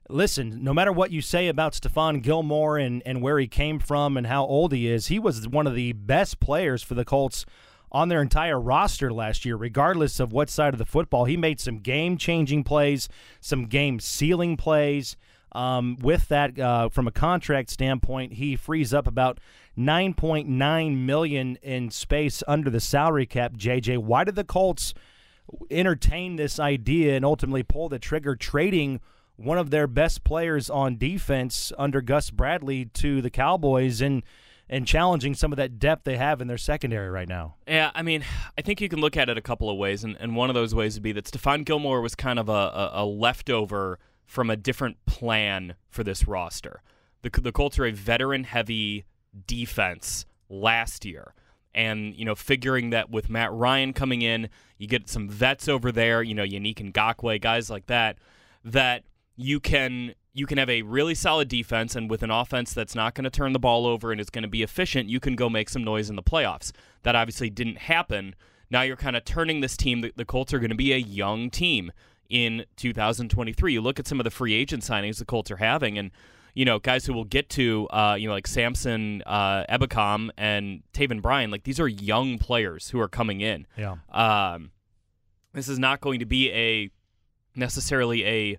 listen, 0.10 0.64
no 0.64 0.74
matter 0.74 0.92
what 0.92 1.12
you 1.12 1.22
say 1.22 1.48
about 1.48 1.74
Stephon 1.74 2.22
Gilmore 2.22 2.78
and, 2.78 3.04
and 3.06 3.22
where 3.22 3.38
he 3.38 3.48
came 3.48 3.80
from 3.80 4.18
and 4.18 4.28
how 4.28 4.46
old 4.46 4.72
he 4.72 4.88
is, 4.88 5.08
he 5.08 5.20
was 5.20 5.48
one 5.48 5.68
of 5.68 5.76
the 5.76 5.94
best 5.94 6.40
players 6.40 6.84
for 6.84 6.94
the 6.94 7.06
Colts 7.06 7.46
on 7.92 8.10
their 8.10 8.22
entire 8.22 8.60
roster 8.60 9.12
last 9.12 9.46
year, 9.46 9.56
regardless 9.56 10.20
of 10.20 10.34
what 10.34 10.50
side 10.50 10.74
of 10.74 10.78
the 10.78 10.86
football. 10.86 11.26
He 11.26 11.38
made 11.38 11.60
some 11.60 11.80
game 11.80 12.18
changing 12.18 12.64
plays, 12.64 13.08
some 13.40 13.66
game 13.66 14.00
sealing 14.00 14.58
plays. 14.58 15.16
Um, 15.52 15.96
with 16.02 16.28
that, 16.28 16.60
uh, 16.60 16.90
from 16.90 17.08
a 17.08 17.12
contract 17.12 17.70
standpoint, 17.70 18.34
he 18.34 18.58
frees 18.58 18.94
up 18.94 19.08
about 19.08 19.40
9.9 19.78 20.98
million 20.98 21.56
in 21.62 21.90
space 21.92 22.44
under 22.46 22.70
the 22.70 22.82
salary 22.82 23.26
cap. 23.26 23.54
JJ, 23.54 24.00
why 24.00 24.26
did 24.26 24.36
the 24.36 24.44
Colts 24.44 24.94
entertain 25.72 26.36
this 26.36 26.60
idea 26.60 27.16
and 27.16 27.24
ultimately 27.24 27.64
pull 27.64 27.88
the 27.88 28.00
trigger, 28.00 28.36
trading 28.36 29.00
one 29.38 29.58
of 29.58 29.70
their 29.70 29.88
best 29.88 30.24
players 30.24 30.70
on 30.70 30.98
defense 30.98 31.72
under 31.78 32.02
Gus 32.02 32.32
Bradley 32.32 32.86
to 32.86 33.22
the 33.22 33.30
Cowboys 33.30 34.02
and 34.02 34.24
and 34.70 34.88
challenging 34.88 35.34
some 35.34 35.52
of 35.52 35.58
that 35.58 35.80
depth 35.80 36.04
they 36.04 36.18
have 36.18 36.42
in 36.42 36.48
their 36.48 36.58
secondary 36.58 37.10
right 37.10 37.28
now. 37.28 37.56
Yeah, 37.68 37.92
I 37.94 38.02
mean, 38.02 38.24
I 38.58 38.62
think 38.62 38.82
you 38.82 38.90
can 38.90 39.00
look 39.00 39.16
at 39.18 39.30
it 39.30 39.38
a 39.38 39.42
couple 39.42 39.70
of 39.70 39.78
ways, 39.78 40.04
and, 40.04 40.18
and 40.20 40.36
one 40.36 40.50
of 40.50 40.54
those 40.54 40.74
ways 40.74 40.96
would 40.96 41.04
be 41.04 41.12
that 41.12 41.26
Stephon 41.26 41.66
Gilmore 41.66 42.02
was 42.02 42.16
kind 42.16 42.40
of 42.40 42.50
a, 42.50 42.52
a, 42.52 42.92
a 42.94 43.06
leftover 43.06 44.00
from 44.26 44.50
a 44.50 44.56
different 44.56 44.98
plan 45.06 45.76
for 45.90 46.04
this 46.04 46.28
roster. 46.28 46.82
The, 47.22 47.30
the 47.30 47.52
Colts 47.52 47.78
are 47.80 47.86
a 47.86 47.92
veteran 47.92 48.44
heavy 48.44 49.06
defense 49.48 50.26
last 50.50 51.06
year. 51.06 51.34
And, 51.74 52.16
you 52.16 52.24
know, 52.24 52.36
figuring 52.36 52.92
that 52.92 53.10
with 53.10 53.30
Matt 53.30 53.52
Ryan 53.52 53.92
coming 53.92 54.22
in, 54.22 54.50
you 54.78 54.88
get 54.88 55.10
some 55.10 55.28
vets 55.28 55.68
over 55.68 55.92
there, 55.92 56.24
you 56.24 56.34
know, 56.34 56.46
Yannick 56.46 56.94
Ngakoue, 56.94 57.42
guys 57.42 57.70
like 57.70 57.88
that, 57.88 58.18
that 58.64 59.04
you 59.36 59.60
can 59.60 60.16
you 60.36 60.46
can 60.46 60.58
have 60.58 60.70
a 60.70 60.82
really 60.82 61.16
solid 61.16 61.48
defense, 61.48 61.96
and 61.96 62.10
with 62.10 62.22
an 62.22 62.30
offense 62.30 62.74
that's 62.74 62.94
not 62.94 63.16
going 63.16 63.24
to 63.24 63.30
turn 63.30 63.54
the 63.54 63.60
ball 63.60 63.88
over 63.88 64.12
and 64.12 64.20
is 64.20 64.30
going 64.30 64.44
to 64.44 64.50
be 64.50 64.64
efficient, 64.64 65.08
you 65.08 65.22
can 65.22 65.34
go 65.34 65.50
make 65.50 65.70
some 65.70 65.82
noise 65.82 66.10
in 66.10 66.18
the 66.18 66.22
playoffs. 66.22 66.74
That 67.04 67.16
obviously 67.16 67.50
didn't 67.50 67.78
happen. 67.78 68.36
Now 68.70 68.82
you're 68.82 68.98
kind 68.98 69.16
of 69.16 69.24
turning 69.24 69.62
this 69.62 69.78
team. 69.78 70.02
The, 70.02 70.12
the 70.14 70.26
Colts 70.26 70.54
are 70.54 70.60
going 70.60 70.72
to 70.72 70.76
be 70.76 70.92
a 70.92 70.98
young 70.98 71.50
team 71.50 71.90
in 72.30 72.66
2023. 72.76 73.72
You 73.72 73.80
look 73.80 73.98
at 73.98 74.08
some 74.08 74.20
of 74.20 74.26
the 74.26 74.30
free 74.30 74.54
agent 74.54 74.84
signings 74.84 75.20
the 75.20 75.26
Colts 75.26 75.52
are 75.52 75.58
having, 75.58 75.98
and 75.98 76.12
you 76.54 76.66
know 76.66 76.80
guys 76.80 77.06
who 77.06 77.14
will 77.14 77.24
get 77.24 77.48
to, 77.52 77.88
uh, 77.92 78.18
you 78.20 78.28
know, 78.28 78.34
like 78.34 78.48
Samson 78.48 79.24
uh, 79.26 79.64
Ebukam 79.70 80.32
and 80.38 80.84
Taven 80.94 81.22
Bryan. 81.22 81.50
Like 81.50 81.64
these 81.64 81.80
are 81.80 81.88
young 81.88 82.40
players 82.40 82.90
who 82.90 83.00
are 83.00 83.08
coming 83.08 83.40
in. 83.40 83.68
Yeah. 83.78 83.96
Um, 84.12 84.72
this 85.54 85.70
is 85.70 85.80
not 85.80 86.02
going 86.02 86.20
to 86.20 86.26
be 86.26 86.52
a 86.52 86.90
necessarily 87.56 88.26
a 88.26 88.58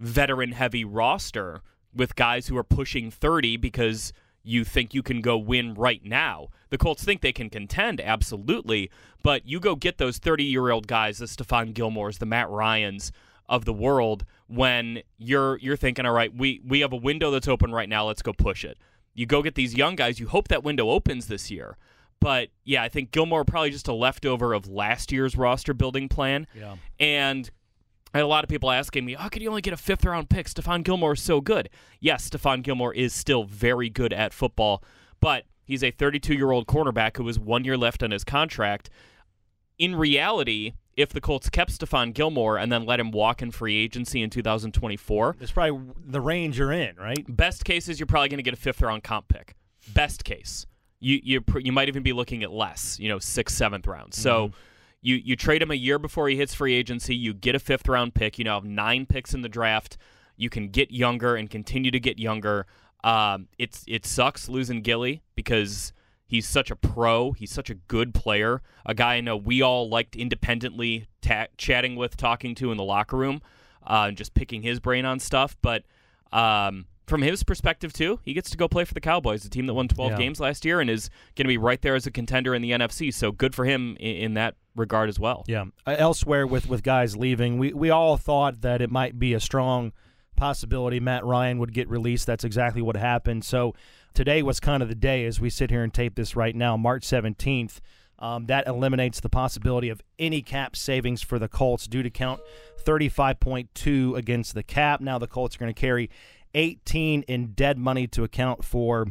veteran 0.00 0.52
heavy 0.52 0.84
roster 0.84 1.62
with 1.94 2.16
guys 2.16 2.48
who 2.48 2.56
are 2.56 2.64
pushing 2.64 3.10
30 3.10 3.56
because 3.58 4.12
you 4.42 4.64
think 4.64 4.94
you 4.94 5.02
can 5.02 5.20
go 5.20 5.36
win 5.36 5.74
right 5.74 6.04
now. 6.04 6.48
The 6.70 6.78
Colts 6.78 7.04
think 7.04 7.20
they 7.20 7.32
can 7.32 7.50
contend, 7.50 8.00
absolutely, 8.00 8.90
but 9.22 9.46
you 9.46 9.60
go 9.60 9.76
get 9.76 9.98
those 9.98 10.18
30 10.18 10.44
year 10.44 10.70
old 10.70 10.86
guys, 10.86 11.18
the 11.18 11.26
Stephon 11.26 11.74
Gilmores, 11.74 12.18
the 12.18 12.26
Matt 12.26 12.48
Ryans 12.48 13.12
of 13.48 13.64
the 13.64 13.72
world, 13.72 14.24
when 14.46 15.02
you're 15.18 15.58
you're 15.58 15.76
thinking, 15.76 16.06
all 16.06 16.12
right, 16.12 16.34
we, 16.34 16.60
we 16.66 16.80
have 16.80 16.92
a 16.92 16.96
window 16.96 17.30
that's 17.30 17.48
open 17.48 17.72
right 17.72 17.88
now, 17.88 18.06
let's 18.06 18.22
go 18.22 18.32
push 18.32 18.64
it. 18.64 18.78
You 19.14 19.26
go 19.26 19.42
get 19.42 19.56
these 19.56 19.74
young 19.74 19.96
guys, 19.96 20.18
you 20.18 20.28
hope 20.28 20.48
that 20.48 20.64
window 20.64 20.88
opens 20.88 21.26
this 21.26 21.50
year. 21.50 21.76
But 22.20 22.50
yeah, 22.64 22.82
I 22.82 22.88
think 22.88 23.12
Gilmore 23.12 23.44
probably 23.44 23.70
just 23.70 23.88
a 23.88 23.94
leftover 23.94 24.52
of 24.52 24.68
last 24.68 25.10
year's 25.10 25.36
roster 25.36 25.74
building 25.74 26.08
plan. 26.08 26.46
Yeah. 26.54 26.76
And 26.98 27.50
I 28.12 28.18
had 28.18 28.24
a 28.24 28.28
lot 28.28 28.44
of 28.44 28.50
people 28.50 28.70
asking 28.70 29.04
me, 29.04 29.14
how 29.14 29.28
could 29.28 29.42
you 29.42 29.48
only 29.48 29.62
get 29.62 29.72
a 29.72 29.76
fifth 29.76 30.04
round 30.04 30.28
pick? 30.28 30.46
Stephon 30.48 30.82
Gilmore 30.82 31.12
is 31.12 31.22
so 31.22 31.40
good. 31.40 31.70
Yes, 32.00 32.28
Stephon 32.28 32.62
Gilmore 32.62 32.92
is 32.92 33.12
still 33.12 33.44
very 33.44 33.88
good 33.88 34.12
at 34.12 34.32
football, 34.32 34.82
but 35.20 35.44
he's 35.64 35.84
a 35.84 35.90
32 35.90 36.34
year 36.34 36.50
old 36.50 36.66
cornerback 36.66 37.16
who 37.16 37.26
has 37.26 37.38
one 37.38 37.64
year 37.64 37.76
left 37.76 38.02
on 38.02 38.10
his 38.10 38.24
contract. 38.24 38.90
In 39.78 39.94
reality, 39.94 40.74
if 40.96 41.10
the 41.10 41.20
Colts 41.20 41.48
kept 41.48 41.78
Stephon 41.78 42.12
Gilmore 42.12 42.58
and 42.58 42.70
then 42.70 42.84
let 42.84 42.98
him 42.98 43.12
walk 43.12 43.42
in 43.42 43.50
free 43.52 43.76
agency 43.76 44.22
in 44.22 44.28
2024, 44.28 45.36
it's 45.40 45.52
probably 45.52 45.94
the 46.04 46.20
range 46.20 46.58
you're 46.58 46.72
in, 46.72 46.96
right? 46.96 47.24
Best 47.28 47.64
case 47.64 47.88
is 47.88 48.00
you're 48.00 48.06
probably 48.08 48.28
going 48.28 48.38
to 48.38 48.42
get 48.42 48.54
a 48.54 48.58
fifth 48.58 48.82
round 48.82 49.04
comp 49.04 49.28
pick. 49.28 49.54
Best 49.94 50.24
case, 50.24 50.66
you 50.98 51.20
you 51.22 51.44
you 51.58 51.72
might 51.72 51.88
even 51.88 52.02
be 52.02 52.12
looking 52.12 52.42
at 52.42 52.50
less, 52.50 52.98
you 52.98 53.08
know, 53.08 53.20
sixth, 53.20 53.56
seventh 53.56 53.86
round. 53.86 54.14
So. 54.14 54.48
Mm-hmm 54.48 54.56
you 55.02 55.16
you 55.16 55.36
trade 55.36 55.62
him 55.62 55.70
a 55.70 55.74
year 55.76 55.98
before 55.98 56.28
he 56.28 56.36
hits 56.36 56.54
free 56.54 56.74
agency. 56.74 57.14
You 57.14 57.32
get 57.34 57.54
a 57.54 57.58
fifth 57.58 57.88
round 57.88 58.14
pick. 58.14 58.38
You 58.38 58.44
now 58.44 58.54
have 58.54 58.64
nine 58.64 59.06
picks 59.06 59.34
in 59.34 59.42
the 59.42 59.48
draft. 59.48 59.96
You 60.36 60.50
can 60.50 60.68
get 60.68 60.90
younger 60.90 61.36
and 61.36 61.48
continue 61.48 61.90
to 61.90 62.00
get 62.00 62.18
younger. 62.18 62.66
Um, 63.02 63.48
it's 63.58 63.84
it 63.86 64.04
sucks 64.04 64.48
losing 64.48 64.82
Gilly 64.82 65.22
because 65.34 65.92
he's 66.26 66.46
such 66.46 66.70
a 66.70 66.76
pro. 66.76 67.32
He's 67.32 67.50
such 67.50 67.70
a 67.70 67.74
good 67.74 68.14
player. 68.14 68.62
A 68.84 68.94
guy 68.94 69.16
I 69.16 69.20
know 69.20 69.36
we 69.36 69.62
all 69.62 69.88
liked 69.88 70.16
independently 70.16 71.06
ta- 71.22 71.48
chatting 71.56 71.96
with, 71.96 72.16
talking 72.16 72.54
to 72.56 72.70
in 72.70 72.76
the 72.76 72.84
locker 72.84 73.16
room, 73.16 73.40
uh, 73.86 74.06
and 74.08 74.16
just 74.16 74.34
picking 74.34 74.62
his 74.62 74.80
brain 74.80 75.04
on 75.04 75.18
stuff. 75.18 75.56
But 75.62 75.84
um, 76.32 76.86
from 77.10 77.20
his 77.22 77.42
perspective 77.42 77.92
too, 77.92 78.20
he 78.24 78.32
gets 78.32 78.48
to 78.50 78.56
go 78.56 78.66
play 78.68 78.84
for 78.86 78.94
the 78.94 79.00
Cowboys, 79.00 79.44
a 79.44 79.50
team 79.50 79.66
that 79.66 79.74
won 79.74 79.88
12 79.88 80.12
Yeah. 80.12 80.16
games 80.18 80.40
last 80.40 80.64
year 80.64 80.80
and 80.80 80.88
is 80.88 81.10
going 81.36 81.44
to 81.44 81.48
be 81.48 81.58
right 81.58 81.82
there 81.82 81.94
as 81.94 82.06
a 82.06 82.10
contender 82.10 82.54
in 82.54 82.62
the 82.62 82.70
NFC. 82.70 83.12
So 83.12 83.32
good 83.32 83.54
for 83.54 83.66
him 83.66 83.96
in, 84.00 84.16
in 84.16 84.34
that 84.34 84.54
regard 84.74 85.08
as 85.10 85.18
well. 85.18 85.44
Yeah. 85.46 85.66
Uh, 85.86 85.96
elsewhere, 85.98 86.46
with 86.46 86.68
with 86.68 86.82
guys 86.82 87.16
leaving, 87.16 87.58
we 87.58 87.72
we 87.74 87.90
all 87.90 88.16
thought 88.16 88.62
that 88.62 88.80
it 88.80 88.90
might 88.90 89.18
be 89.18 89.34
a 89.34 89.40
strong 89.40 89.92
possibility 90.36 91.00
Matt 91.00 91.24
Ryan 91.24 91.58
would 91.58 91.74
get 91.74 91.88
released. 91.90 92.26
That's 92.26 92.44
exactly 92.44 92.80
what 92.80 92.96
happened. 92.96 93.44
So 93.44 93.74
today 94.14 94.42
was 94.42 94.58
kind 94.60 94.82
of 94.82 94.88
the 94.88 94.94
day 94.94 95.26
as 95.26 95.38
we 95.38 95.50
sit 95.50 95.68
here 95.70 95.82
and 95.82 95.92
tape 95.92 96.14
this 96.14 96.34
right 96.34 96.56
now, 96.56 96.76
March 96.78 97.04
seventeenth. 97.04 97.80
Um, 98.20 98.44
that 98.46 98.66
eliminates 98.66 99.20
the 99.20 99.30
possibility 99.30 99.88
of 99.88 100.02
any 100.18 100.42
cap 100.42 100.76
savings 100.76 101.22
for 101.22 101.38
the 101.38 101.48
Colts 101.48 101.86
due 101.86 102.02
to 102.02 102.10
count 102.10 102.40
35.2 102.84 104.16
against 104.16 104.54
the 104.54 104.62
cap. 104.62 105.00
Now 105.00 105.18
the 105.18 105.26
Colts 105.26 105.56
are 105.56 105.58
going 105.58 105.72
to 105.72 105.80
carry 105.80 106.10
18 106.54 107.22
in 107.22 107.52
dead 107.52 107.78
money 107.78 108.06
to 108.08 108.24
account 108.24 108.64
for 108.64 109.06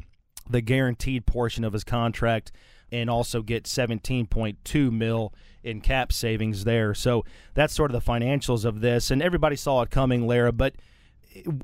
the 0.49 0.61
guaranteed 0.61 1.25
portion 1.25 1.63
of 1.63 1.73
his 1.73 1.83
contract 1.83 2.51
and 2.91 3.09
also 3.09 3.41
get 3.41 3.65
17.2 3.65 4.91
mil 4.91 5.33
in 5.63 5.81
cap 5.81 6.11
savings 6.11 6.63
there. 6.63 6.93
So 6.93 7.23
that's 7.53 7.73
sort 7.73 7.93
of 7.93 8.03
the 8.03 8.11
financials 8.11 8.65
of 8.65 8.81
this 8.81 9.11
and 9.11 9.21
everybody 9.21 9.55
saw 9.55 9.81
it 9.81 9.91
coming, 9.91 10.25
Larra, 10.25 10.51
but 10.51 10.75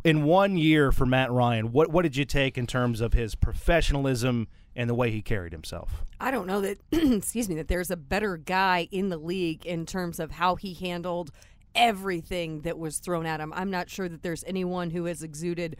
in 0.04 0.24
one 0.24 0.58
year 0.58 0.92
for 0.92 1.06
Matt 1.06 1.32
Ryan, 1.32 1.72
what 1.72 1.90
what 1.90 2.04
did 2.04 2.16
you 2.16 2.26
take 2.26 2.58
in 2.58 2.68
terms 2.68 3.02
of 3.02 3.14
his 3.14 3.36
professionalism 3.36 4.48
and 4.76 4.90
the 4.90 4.94
way 4.94 5.10
he 5.10 5.22
carried 5.22 5.54
himself? 5.54 6.04
I 6.20 6.32
don't 6.32 6.48
know 6.48 6.62
that, 6.62 6.78
excuse 6.92 7.50
me, 7.50 7.56
that 7.56 7.68
there's 7.68 7.92
a 7.92 7.96
better 7.96 8.38
guy 8.38 8.88
in 8.92 9.10
the 9.10 9.18
league 9.18 9.66
in 9.66 9.86
terms 9.86 10.20
of 10.20 10.32
how 10.32 10.56
he 10.56 10.74
handled 10.74 11.32
everything 11.76 12.62
that 12.62 12.78
was 12.78 13.00
thrown 13.00 13.26
at 13.26 13.40
him. 13.40 13.54
I'm 13.54 13.72
not 13.72 13.90
sure 13.90 14.10
that 14.10 14.24
there's 14.24 14.44
anyone 14.46 14.90
who 14.92 15.06
has 15.06 15.24
exuded 15.24 15.78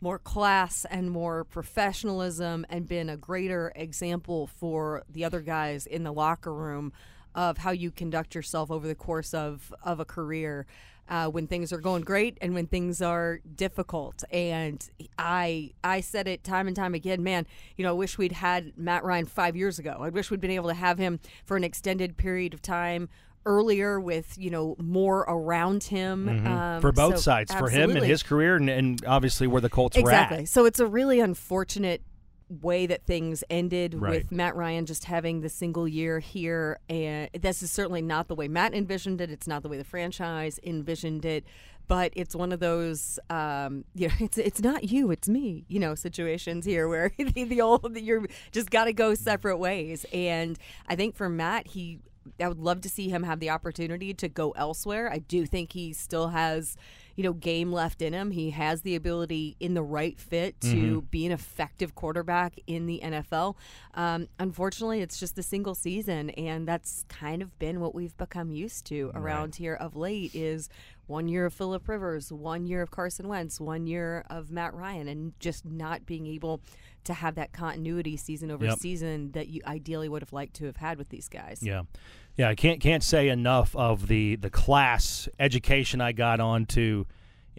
more 0.00 0.18
class 0.18 0.84
and 0.90 1.10
more 1.10 1.44
professionalism 1.44 2.66
and 2.68 2.86
been 2.86 3.08
a 3.08 3.16
greater 3.16 3.72
example 3.74 4.46
for 4.46 5.04
the 5.08 5.24
other 5.24 5.40
guys 5.40 5.86
in 5.86 6.04
the 6.04 6.12
locker 6.12 6.52
room 6.52 6.92
of 7.34 7.58
how 7.58 7.70
you 7.70 7.90
conduct 7.90 8.34
yourself 8.34 8.70
over 8.70 8.86
the 8.86 8.94
course 8.94 9.34
of, 9.34 9.72
of 9.82 10.00
a 10.00 10.04
career. 10.04 10.66
Uh, 11.08 11.28
when 11.28 11.46
things 11.46 11.72
are 11.72 11.78
going 11.78 12.02
great 12.02 12.36
and 12.40 12.52
when 12.52 12.66
things 12.66 13.00
are 13.00 13.38
difficult. 13.54 14.24
And 14.32 14.84
I 15.16 15.70
I 15.84 16.00
said 16.00 16.26
it 16.26 16.42
time 16.42 16.66
and 16.66 16.74
time 16.74 16.94
again, 16.94 17.22
man, 17.22 17.46
you 17.76 17.84
know, 17.84 17.90
I 17.90 17.92
wish 17.92 18.18
we'd 18.18 18.32
had 18.32 18.76
Matt 18.76 19.04
Ryan 19.04 19.26
five 19.26 19.54
years 19.54 19.78
ago. 19.78 19.98
I 20.00 20.08
wish 20.08 20.32
we'd 20.32 20.40
been 20.40 20.50
able 20.50 20.68
to 20.68 20.74
have 20.74 20.98
him 20.98 21.20
for 21.44 21.56
an 21.56 21.62
extended 21.62 22.16
period 22.16 22.54
of 22.54 22.60
time 22.60 23.08
earlier 23.46 23.98
with, 23.98 24.36
you 24.36 24.50
know, 24.50 24.76
more 24.78 25.20
around 25.20 25.84
him. 25.84 26.28
Um, 26.28 26.36
Mm-hmm. 26.44 26.80
for 26.80 26.92
both 26.92 27.14
so- 27.16 27.20
sides, 27.22 27.54
for 27.54 27.70
him 27.70 27.90
and 27.96 28.04
his 28.04 28.22
career, 28.22 28.56
and, 28.56 28.68
and 28.68 29.04
obviously 29.06 29.46
where 29.46 29.62
the 29.62 29.70
Colts. 29.70 29.96
Exactly. 29.96 30.44
So 30.44 30.66
it's 30.66 30.80
a 30.80 30.86
really 30.86 31.20
unfortunate 31.20 32.02
way 32.48 32.86
that 32.86 33.04
things 33.06 33.42
ended 33.50 33.94
Right. 33.94 34.22
with 34.22 34.30
Matt 34.30 34.54
Ryan 34.54 34.86
just 34.86 35.04
having 35.06 35.40
the 35.40 35.48
single 35.48 35.88
year 35.88 36.20
here 36.20 36.78
and 36.88 37.28
this 37.36 37.60
is 37.60 37.72
certainly 37.72 38.02
not 38.02 38.28
the 38.28 38.36
way 38.36 38.46
Matt 38.46 38.72
envisioned 38.72 39.20
it 39.20 39.32
it's 39.32 39.48
not 39.48 39.64
the 39.64 39.68
way 39.68 39.76
the 39.76 39.82
franchise 39.82 40.60
envisioned 40.62 41.24
it 41.24 41.44
but 41.88 42.12
it's 42.14 42.36
one 42.36 42.52
of 42.52 42.60
those 42.60 43.18
um, 43.30 43.84
you 43.96 44.06
know 44.06 44.14
it's 44.20 44.38
it's 44.38 44.60
not 44.62 44.84
you 44.84 45.10
it's 45.10 45.28
me 45.28 45.64
you 45.66 45.80
know 45.80 45.96
situations 45.96 46.64
here 46.64 46.86
where 46.92 47.10
the, 47.18 47.42
the 47.42 47.60
old 47.60 47.96
you're 47.98 48.24
just 48.52 48.70
got 48.70 48.84
to 48.84 48.92
go 48.92 49.12
separate 49.16 49.56
ways 49.56 50.06
and 50.12 50.56
I 50.88 50.94
think 50.94 51.16
for 51.16 51.28
Matt 51.28 51.66
he 51.66 51.98
I 52.40 52.48
would 52.48 52.58
love 52.58 52.80
to 52.82 52.88
see 52.88 53.08
him 53.08 53.22
have 53.22 53.40
the 53.40 53.50
opportunity 53.50 54.14
to 54.14 54.28
go 54.28 54.50
elsewhere. 54.52 55.10
I 55.10 55.18
do 55.18 55.46
think 55.46 55.72
he 55.72 55.92
still 55.92 56.28
has, 56.28 56.76
you 57.14 57.24
know, 57.24 57.32
game 57.32 57.72
left 57.72 58.02
in 58.02 58.12
him. 58.12 58.30
He 58.30 58.50
has 58.50 58.82
the 58.82 58.94
ability 58.94 59.56
in 59.60 59.74
the 59.74 59.82
right 59.82 60.18
fit 60.18 60.60
to 60.62 61.02
be 61.02 61.26
an 61.26 61.32
effective 61.32 61.94
quarterback 61.94 62.58
in 62.66 62.86
the 62.86 63.00
NFL. 63.02 63.56
Um, 63.94 64.28
unfortunately, 64.38 65.00
it's 65.00 65.18
just 65.18 65.38
a 65.38 65.42
single 65.42 65.74
season, 65.74 66.30
and 66.30 66.66
that's 66.66 67.04
kind 67.08 67.42
of 67.42 67.58
been 67.58 67.80
what 67.80 67.94
we've 67.94 68.16
become 68.16 68.50
used 68.50 68.86
to 68.86 69.10
around 69.14 69.56
here 69.56 69.74
of 69.74 69.96
late. 69.96 70.34
Is 70.34 70.68
one 71.06 71.28
year 71.28 71.46
of 71.46 71.54
Philip 71.54 71.88
Rivers, 71.88 72.32
one 72.32 72.66
year 72.66 72.82
of 72.82 72.90
Carson 72.90 73.28
Wentz, 73.28 73.60
one 73.60 73.86
year 73.86 74.24
of 74.28 74.50
Matt 74.50 74.74
Ryan, 74.74 75.08
and 75.08 75.32
just 75.38 75.64
not 75.64 76.04
being 76.04 76.26
able 76.26 76.60
to 77.06 77.14
have 77.14 77.34
that 77.36 77.52
continuity 77.52 78.16
season 78.16 78.50
over 78.50 78.64
Yep. 78.66 78.78
season 78.78 79.32
that 79.32 79.48
you 79.48 79.60
ideally 79.66 80.08
would 80.08 80.22
have 80.22 80.32
liked 80.32 80.54
to 80.56 80.66
have 80.66 80.76
had 80.76 80.98
with 80.98 81.08
these 81.08 81.28
guys. 81.28 81.60
Yeah, 81.62 81.82
yeah. 82.36 82.48
I 82.48 82.54
can't 82.54 82.80
can't 82.80 83.02
say 83.02 83.28
enough 83.28 83.74
of 83.74 84.08
the 84.08 84.36
the 84.36 84.50
class 84.50 85.28
education 85.38 86.00
I 86.00 86.12
got 86.12 86.40
on 86.40 86.66
to, 86.66 86.80
you 86.80 87.06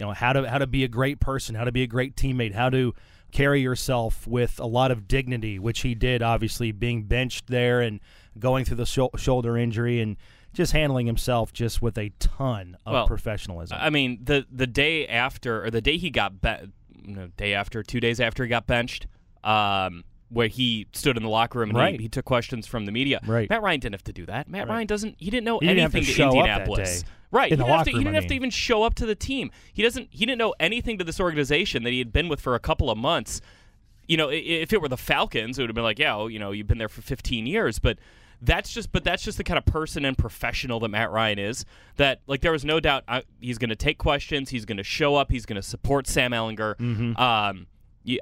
know, 0.06 0.12
how 0.14 0.34
to 0.34 0.50
how 0.50 0.58
to 0.60 0.68
be 0.68 0.84
a 0.84 0.88
great 0.88 1.20
person, 1.20 1.56
how 1.56 1.64
to 1.64 1.72
be 1.72 1.84
a 1.84 1.88
great 1.88 2.16
teammate, 2.16 2.54
how 2.54 2.70
to 2.70 2.94
carry 3.32 3.62
yourself 3.62 4.26
with 4.26 4.60
a 4.60 4.66
lot 4.66 4.90
of 4.90 5.08
dignity, 5.08 5.60
which 5.60 5.82
he 5.82 5.94
did. 5.96 6.22
Obviously, 6.22 6.72
being 6.72 7.04
benched 7.04 7.48
there 7.48 7.82
and 7.82 8.00
going 8.40 8.64
through 8.64 8.78
the 8.78 8.86
shou- 8.86 9.10
shoulder 9.18 9.58
injury 9.58 10.00
and 10.00 10.16
just 10.54 10.72
handling 10.72 11.06
himself 11.06 11.52
just 11.52 11.82
with 11.82 11.98
a 11.98 12.10
ton 12.20 12.78
of 12.86 12.94
Well, 12.94 13.08
professionalism. 13.08 13.78
I 13.80 13.90
mean, 13.90 14.20
the 14.24 14.46
the 14.52 14.66
day 14.68 15.06
after, 15.08 15.64
or 15.66 15.70
the 15.70 15.82
day 15.82 15.98
he 15.98 16.10
got, 16.10 16.42
be- 16.42 16.72
no, 17.04 17.28
day 17.38 17.54
after, 17.54 17.84
two 17.84 18.00
days 18.00 18.20
after 18.20 18.44
he 18.44 18.50
got 18.50 18.66
benched, 18.66 19.08
um, 19.48 20.04
where 20.30 20.48
he 20.48 20.88
stood 20.94 21.16
in 21.16 21.24
the 21.24 21.30
locker 21.30 21.60
room 21.60 21.70
and 21.70 21.78
Right. 21.78 21.96
he, 21.96 22.04
he 22.04 22.10
took 22.10 22.26
questions 22.26 22.68
from 22.68 22.86
the 22.86 22.92
media. 22.92 23.22
Right. 23.26 23.50
Matt 23.50 23.62
Ryan 23.62 23.80
didn't 23.80 23.94
have 23.96 24.04
to 24.06 24.14
do 24.14 24.26
that. 24.26 24.50
Matt 24.50 24.68
Right. 24.68 24.74
Ryan 24.76 24.88
doesn't. 24.88 25.16
He 25.20 25.30
didn't 25.30 25.46
know 25.46 25.60
He 25.60 25.68
didn't 25.68 25.92
to 25.92 25.98
anything 25.98 26.14
up 26.26 26.34
that 26.34 26.38
Indianapolis. 26.38 27.04
Right. 27.32 27.52
In 27.52 27.58
he 27.58 27.64
the 27.64 27.64
didn't, 27.64 27.78
have 27.78 27.86
to, 27.86 27.92
he 27.92 27.98
didn't 28.00 28.14
have 28.16 28.28
to 28.28 28.36
even 28.36 28.50
show 28.50 28.84
up 28.84 28.96
to 28.96 29.06
the 29.06 29.16
team. 29.16 29.52
He 29.74 29.84
doesn't. 29.84 30.10
He 30.12 30.26
didn't 30.26 30.38
know 30.38 30.54
anything 30.60 30.98
to 30.98 31.04
this 31.04 31.20
organization 31.20 31.84
that 31.84 31.92
he 31.92 32.00
had 32.00 32.12
been 32.14 32.28
with 32.30 32.42
for 32.42 32.56
a 32.56 32.60
couple 32.60 32.90
of 32.90 32.98
months. 32.98 33.42
You 34.08 34.16
know, 34.18 34.30
if 34.30 34.72
it 34.72 34.82
were 34.82 34.88
the 34.88 34.98
Falcons, 34.98 35.60
it 35.60 35.64
would 35.64 35.70
have 35.70 35.76
been 35.76 35.84
like, 35.84 36.00
yeah, 36.00 36.16
well, 36.16 36.30
you 36.30 36.40
know, 36.40 36.52
you've 36.52 36.68
been 36.68 36.78
there 36.78 36.90
for 36.90 37.02
15 37.02 37.46
years, 37.48 37.80
but. 37.80 37.98
That's 38.40 38.72
just, 38.72 38.92
but 38.92 39.04
that's 39.04 39.24
just 39.24 39.40
the 39.40 39.44
kind 39.44 39.58
of 39.58 39.66
person 39.66 40.06
and 40.06 40.16
professional 40.16 40.80
that 40.82 40.90
Matt 40.90 41.10
Ryan 41.10 41.40
is. 41.40 41.66
That 41.96 42.22
like 42.28 42.42
there 42.42 42.52
was 42.52 42.64
no 42.64 42.80
doubt 42.80 43.04
uh, 43.08 43.22
he's 43.42 43.58
going 43.58 43.72
to 43.72 43.76
take 43.76 43.98
questions, 43.98 44.52
he's 44.52 44.64
going 44.64 44.78
to 44.78 44.84
show 44.84 45.16
up, 45.16 45.32
he's 45.32 45.48
going 45.48 45.56
to 45.56 45.64
support 45.68 46.06
Sam 46.06 46.34
Ehlinger. 46.34 46.76
Mm-hmm. 46.76 47.18
Um, 47.20 47.66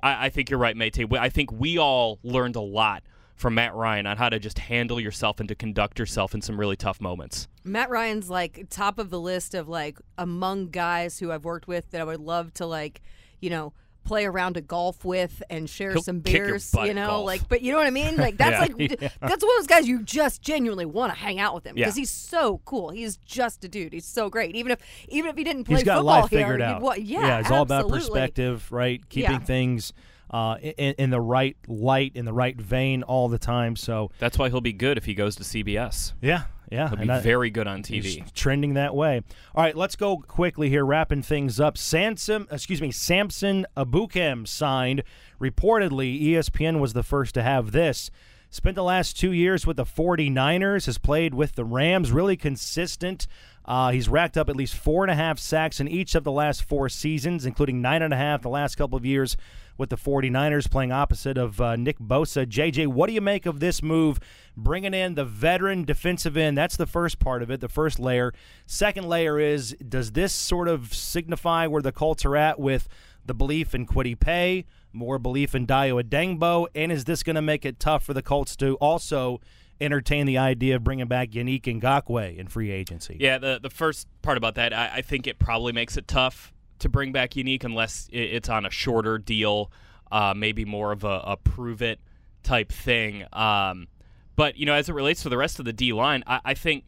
I, 0.04 0.26
I 0.26 0.30
think 0.30 0.50
you're 0.50 0.60
right, 0.60 0.76
Mate. 0.76 0.98
I 1.14 1.30
think 1.30 1.52
we 1.52 1.78
all 1.78 2.20
learned 2.24 2.56
a 2.56 2.62
lot 2.62 3.04
from 3.36 3.56
Matt 3.56 3.76
Ryan 3.76 4.08
on 4.08 4.18
how 4.18 4.30
to 4.30 4.40
just 4.40 4.60
handle 4.60 5.00
yourself 5.00 5.40
and 5.40 5.50
to 5.50 5.56
conduct 5.56 6.00
yourself 6.00 6.34
in 6.34 6.42
some 6.42 6.60
really 6.60 6.78
tough 6.78 7.02
moments. 7.02 7.48
Matt 7.64 7.90
Ryan's 7.90 8.30
like 8.30 8.68
top 8.70 8.98
of 8.98 9.10
the 9.10 9.20
list 9.20 9.54
of 9.54 9.68
like 9.68 10.00
among 10.18 10.68
guys 10.68 11.20
who 11.20 11.32
I've 11.32 11.44
worked 11.44 11.68
with 11.68 11.92
that 11.92 12.02
I 12.02 12.06
would 12.06 12.22
love 12.22 12.54
to 12.56 12.66
like, 12.66 13.02
you 13.42 13.50
know, 13.50 13.74
play 14.06 14.26
around 14.26 14.56
a 14.56 14.62
golf 14.62 15.04
with 15.04 15.44
and 15.50 15.70
share 15.70 15.92
He'll 15.92 16.02
some 16.02 16.20
beers, 16.20 16.74
you 16.84 16.94
know, 16.94 17.08
golf. 17.08 17.26
like 17.26 17.50
but 17.50 17.62
you 17.62 17.72
know 17.72 17.78
what 17.78 17.88
I 17.88 17.92
mean? 17.92 18.16
Like 18.26 18.38
that's 18.38 18.70
Yeah. 18.70 18.76
like 18.76 19.02
Yeah. 19.02 19.10
that's 19.20 19.44
one 19.44 19.52
of 19.58 19.58
those 19.58 19.68
guys 19.68 19.88
you 19.88 20.04
just 20.04 20.42
genuinely 20.42 20.86
want 20.86 21.12
to 21.14 21.20
hang 21.20 21.40
out 21.40 21.54
with 21.54 21.66
him 21.66 21.78
Yeah. 21.78 21.86
because 21.86 21.96
he's 21.98 22.12
so 22.12 22.62
cool. 22.66 22.90
He's 22.92 23.18
just 23.18 23.64
a 23.64 23.68
dude. 23.68 23.92
He's 23.94 24.06
so 24.06 24.30
great. 24.30 24.56
Even 24.56 24.72
if 24.72 24.80
even 25.10 25.30
if 25.30 25.36
he 25.38 25.44
didn't 25.44 25.66
play 25.66 25.76
He's 25.76 25.84
got 25.84 25.98
football 25.98 26.22
life 26.22 26.30
here, 26.30 26.40
figured 26.42 26.60
you'd 26.62 26.66
out. 26.66 26.82
wa- 26.82 26.94
yeah, 26.98 27.40
it's 27.40 27.52
all 27.52 27.64
about 27.64 27.90
perspective, 27.90 28.72
right? 28.72 29.02
Keeping 29.10 29.32
Yeah. 29.32 29.40
things 29.40 29.92
uh, 30.32 30.58
in, 30.62 30.96
in 30.98 31.10
the 31.12 31.22
right 31.22 31.56
light, 31.68 32.12
in 32.16 32.26
the 32.26 32.34
right 32.34 32.60
vein 32.60 33.04
all 33.04 33.30
the 33.30 33.38
time. 33.38 33.76
So, 33.76 34.10
That's 34.18 34.38
why 34.40 34.50
he'll 34.50 34.60
be 34.60 34.74
good 34.74 34.98
if 34.98 35.06
he 35.06 35.14
goes 35.14 35.36
to 35.36 35.44
CBS. 35.44 36.14
yeah, 36.22 36.46
yeah. 36.72 36.90
He'll 36.90 36.98
be 36.98 37.10
I- 37.10 37.20
very 37.20 37.50
good 37.50 37.68
on 37.68 37.84
TV. 37.84 38.32
trending 38.34 38.74
that 38.76 38.96
way. 38.96 39.22
All 39.54 39.64
right, 39.64 39.76
let's 39.76 39.96
go 39.96 40.18
quickly 40.18 40.70
here, 40.70 40.86
wrapping 40.86 41.22
things 41.22 41.60
up. 41.60 41.78
Samson, 41.78 42.48
excuse 42.52 42.82
me, 42.82 42.92
Samson 42.92 43.66
Ebukam 43.78 44.48
signed. 44.48 45.04
Reportedly, 45.40 46.22
ESPN 46.22 46.80
was 46.80 46.94
the 46.94 47.04
first 47.04 47.34
to 47.36 47.44
have 47.44 47.72
this. 47.72 48.10
Spent 48.50 48.76
the 48.76 48.84
last 48.84 49.20
two 49.20 49.32
years 49.34 49.68
with 49.68 49.76
the 49.78 49.84
49ers, 49.84 50.86
has 50.86 50.98
played 50.98 51.34
with 51.34 51.56
the 51.56 51.66
Rams, 51.66 52.12
really 52.12 52.38
consistent. 52.38 53.28
Uh, 53.66 53.92
he's 53.92 54.08
racked 54.08 54.38
up 54.38 54.48
at 54.48 54.56
least 54.56 54.76
four 54.76 55.04
and 55.04 55.12
a 55.12 55.16
half 55.16 55.40
sacks 55.40 55.80
in 55.80 55.88
each 55.88 56.14
of 56.14 56.24
the 56.24 56.32
last 56.32 56.64
four 56.64 56.88
seasons, 56.88 57.46
including 57.46 57.82
nine 57.82 58.02
and 58.02 58.14
a 58.14 58.18
half 58.18 58.42
the 58.42 58.50
last 58.50 58.76
couple 58.76 58.98
of 58.98 59.06
years 59.06 59.36
with 59.78 59.90
the 59.90 59.98
49ers, 59.98 60.70
playing 60.70 60.92
opposite 60.92 61.38
of 61.38 61.60
uh, 61.60 61.76
Nick 61.76 62.00
Bosa. 62.00 62.46
JJ, 62.46 62.88
what 62.88 63.08
do 63.08 63.14
you 63.14 63.22
make 63.22 63.46
of 63.46 63.60
this 63.60 63.82
move, 63.82 64.20
bringing 64.56 64.94
in 64.94 65.16
the 65.16 65.26
veteran 65.26 65.84
defensive 65.84 66.38
end? 66.38 66.58
That's 66.58 66.78
the 66.78 66.86
first 66.86 67.20
part 67.20 67.42
of 67.42 67.50
it, 67.50 67.60
the 67.60 67.68
first 67.68 68.00
layer. 68.00 68.34
Second 68.68 69.10
layer 69.10 69.40
is 69.40 69.72
does 69.88 70.12
this 70.12 70.34
sort 70.34 70.68
of 70.68 70.94
signify 70.94 71.68
where 71.68 71.82
the 71.82 71.92
Colts 71.92 72.24
are 72.24 72.38
at 72.38 72.60
with 72.60 72.88
the 73.26 73.34
belief 73.34 73.74
in 73.74 73.88
Kwity 73.88 74.18
Paye, 74.18 74.66
more 74.94 75.18
belief 75.18 75.56
in 75.56 75.66
Dayo 75.66 76.02
Odeyingbo, 76.02 76.68
and 76.76 76.92
is 76.92 77.06
this 77.06 77.24
going 77.24 77.36
to 77.36 77.42
make 77.42 77.66
it 77.66 77.80
tough 77.80 78.04
for 78.04 78.14
the 78.14 78.22
Colts 78.22 78.56
to 78.58 78.76
also 78.76 79.42
entertain 79.82 80.26
the 80.26 80.38
idea 80.38 80.76
of 80.76 80.84
bringing 80.84 81.08
back 81.08 81.32
Yannick 81.32 81.64
Ngakoue 81.64 82.38
in 82.38 82.48
free 82.48 82.72
agency? 82.72 83.18
Yeah, 83.20 83.38
the 83.38 83.60
the 83.62 83.70
first 83.70 84.08
part 84.22 84.38
about 84.38 84.56
that, 84.56 84.74
I, 84.74 84.96
I 84.96 85.02
think 85.02 85.28
it 85.28 85.40
probably 85.40 85.74
makes 85.74 85.98
it 85.98 86.08
tough 86.08 86.54
to 86.80 86.90
bring 86.90 87.12
back 87.12 87.32
Yannick 87.32 87.64
unless 87.64 88.10
it's 88.12 88.50
on 88.50 88.66
a 88.66 88.70
shorter 88.70 89.18
deal, 89.18 89.72
uh, 90.12 90.34
maybe 90.36 90.66
more 90.66 90.92
of 90.92 91.04
a, 91.04 91.22
a 91.26 91.38
prove 91.38 91.82
it 91.82 92.00
type 92.44 92.72
thing. 92.72 93.26
Um, 93.34 93.88
but 94.36 94.58
you 94.58 94.66
know, 94.66 94.74
as 94.74 94.90
it 94.90 94.94
relates 94.94 95.24
to 95.24 95.30
the 95.30 95.38
rest 95.38 95.60
of 95.60 95.66
the 95.66 95.74
D 95.74 95.94
line, 95.94 96.24
I, 96.28 96.42
I 96.46 96.54
think 96.54 96.86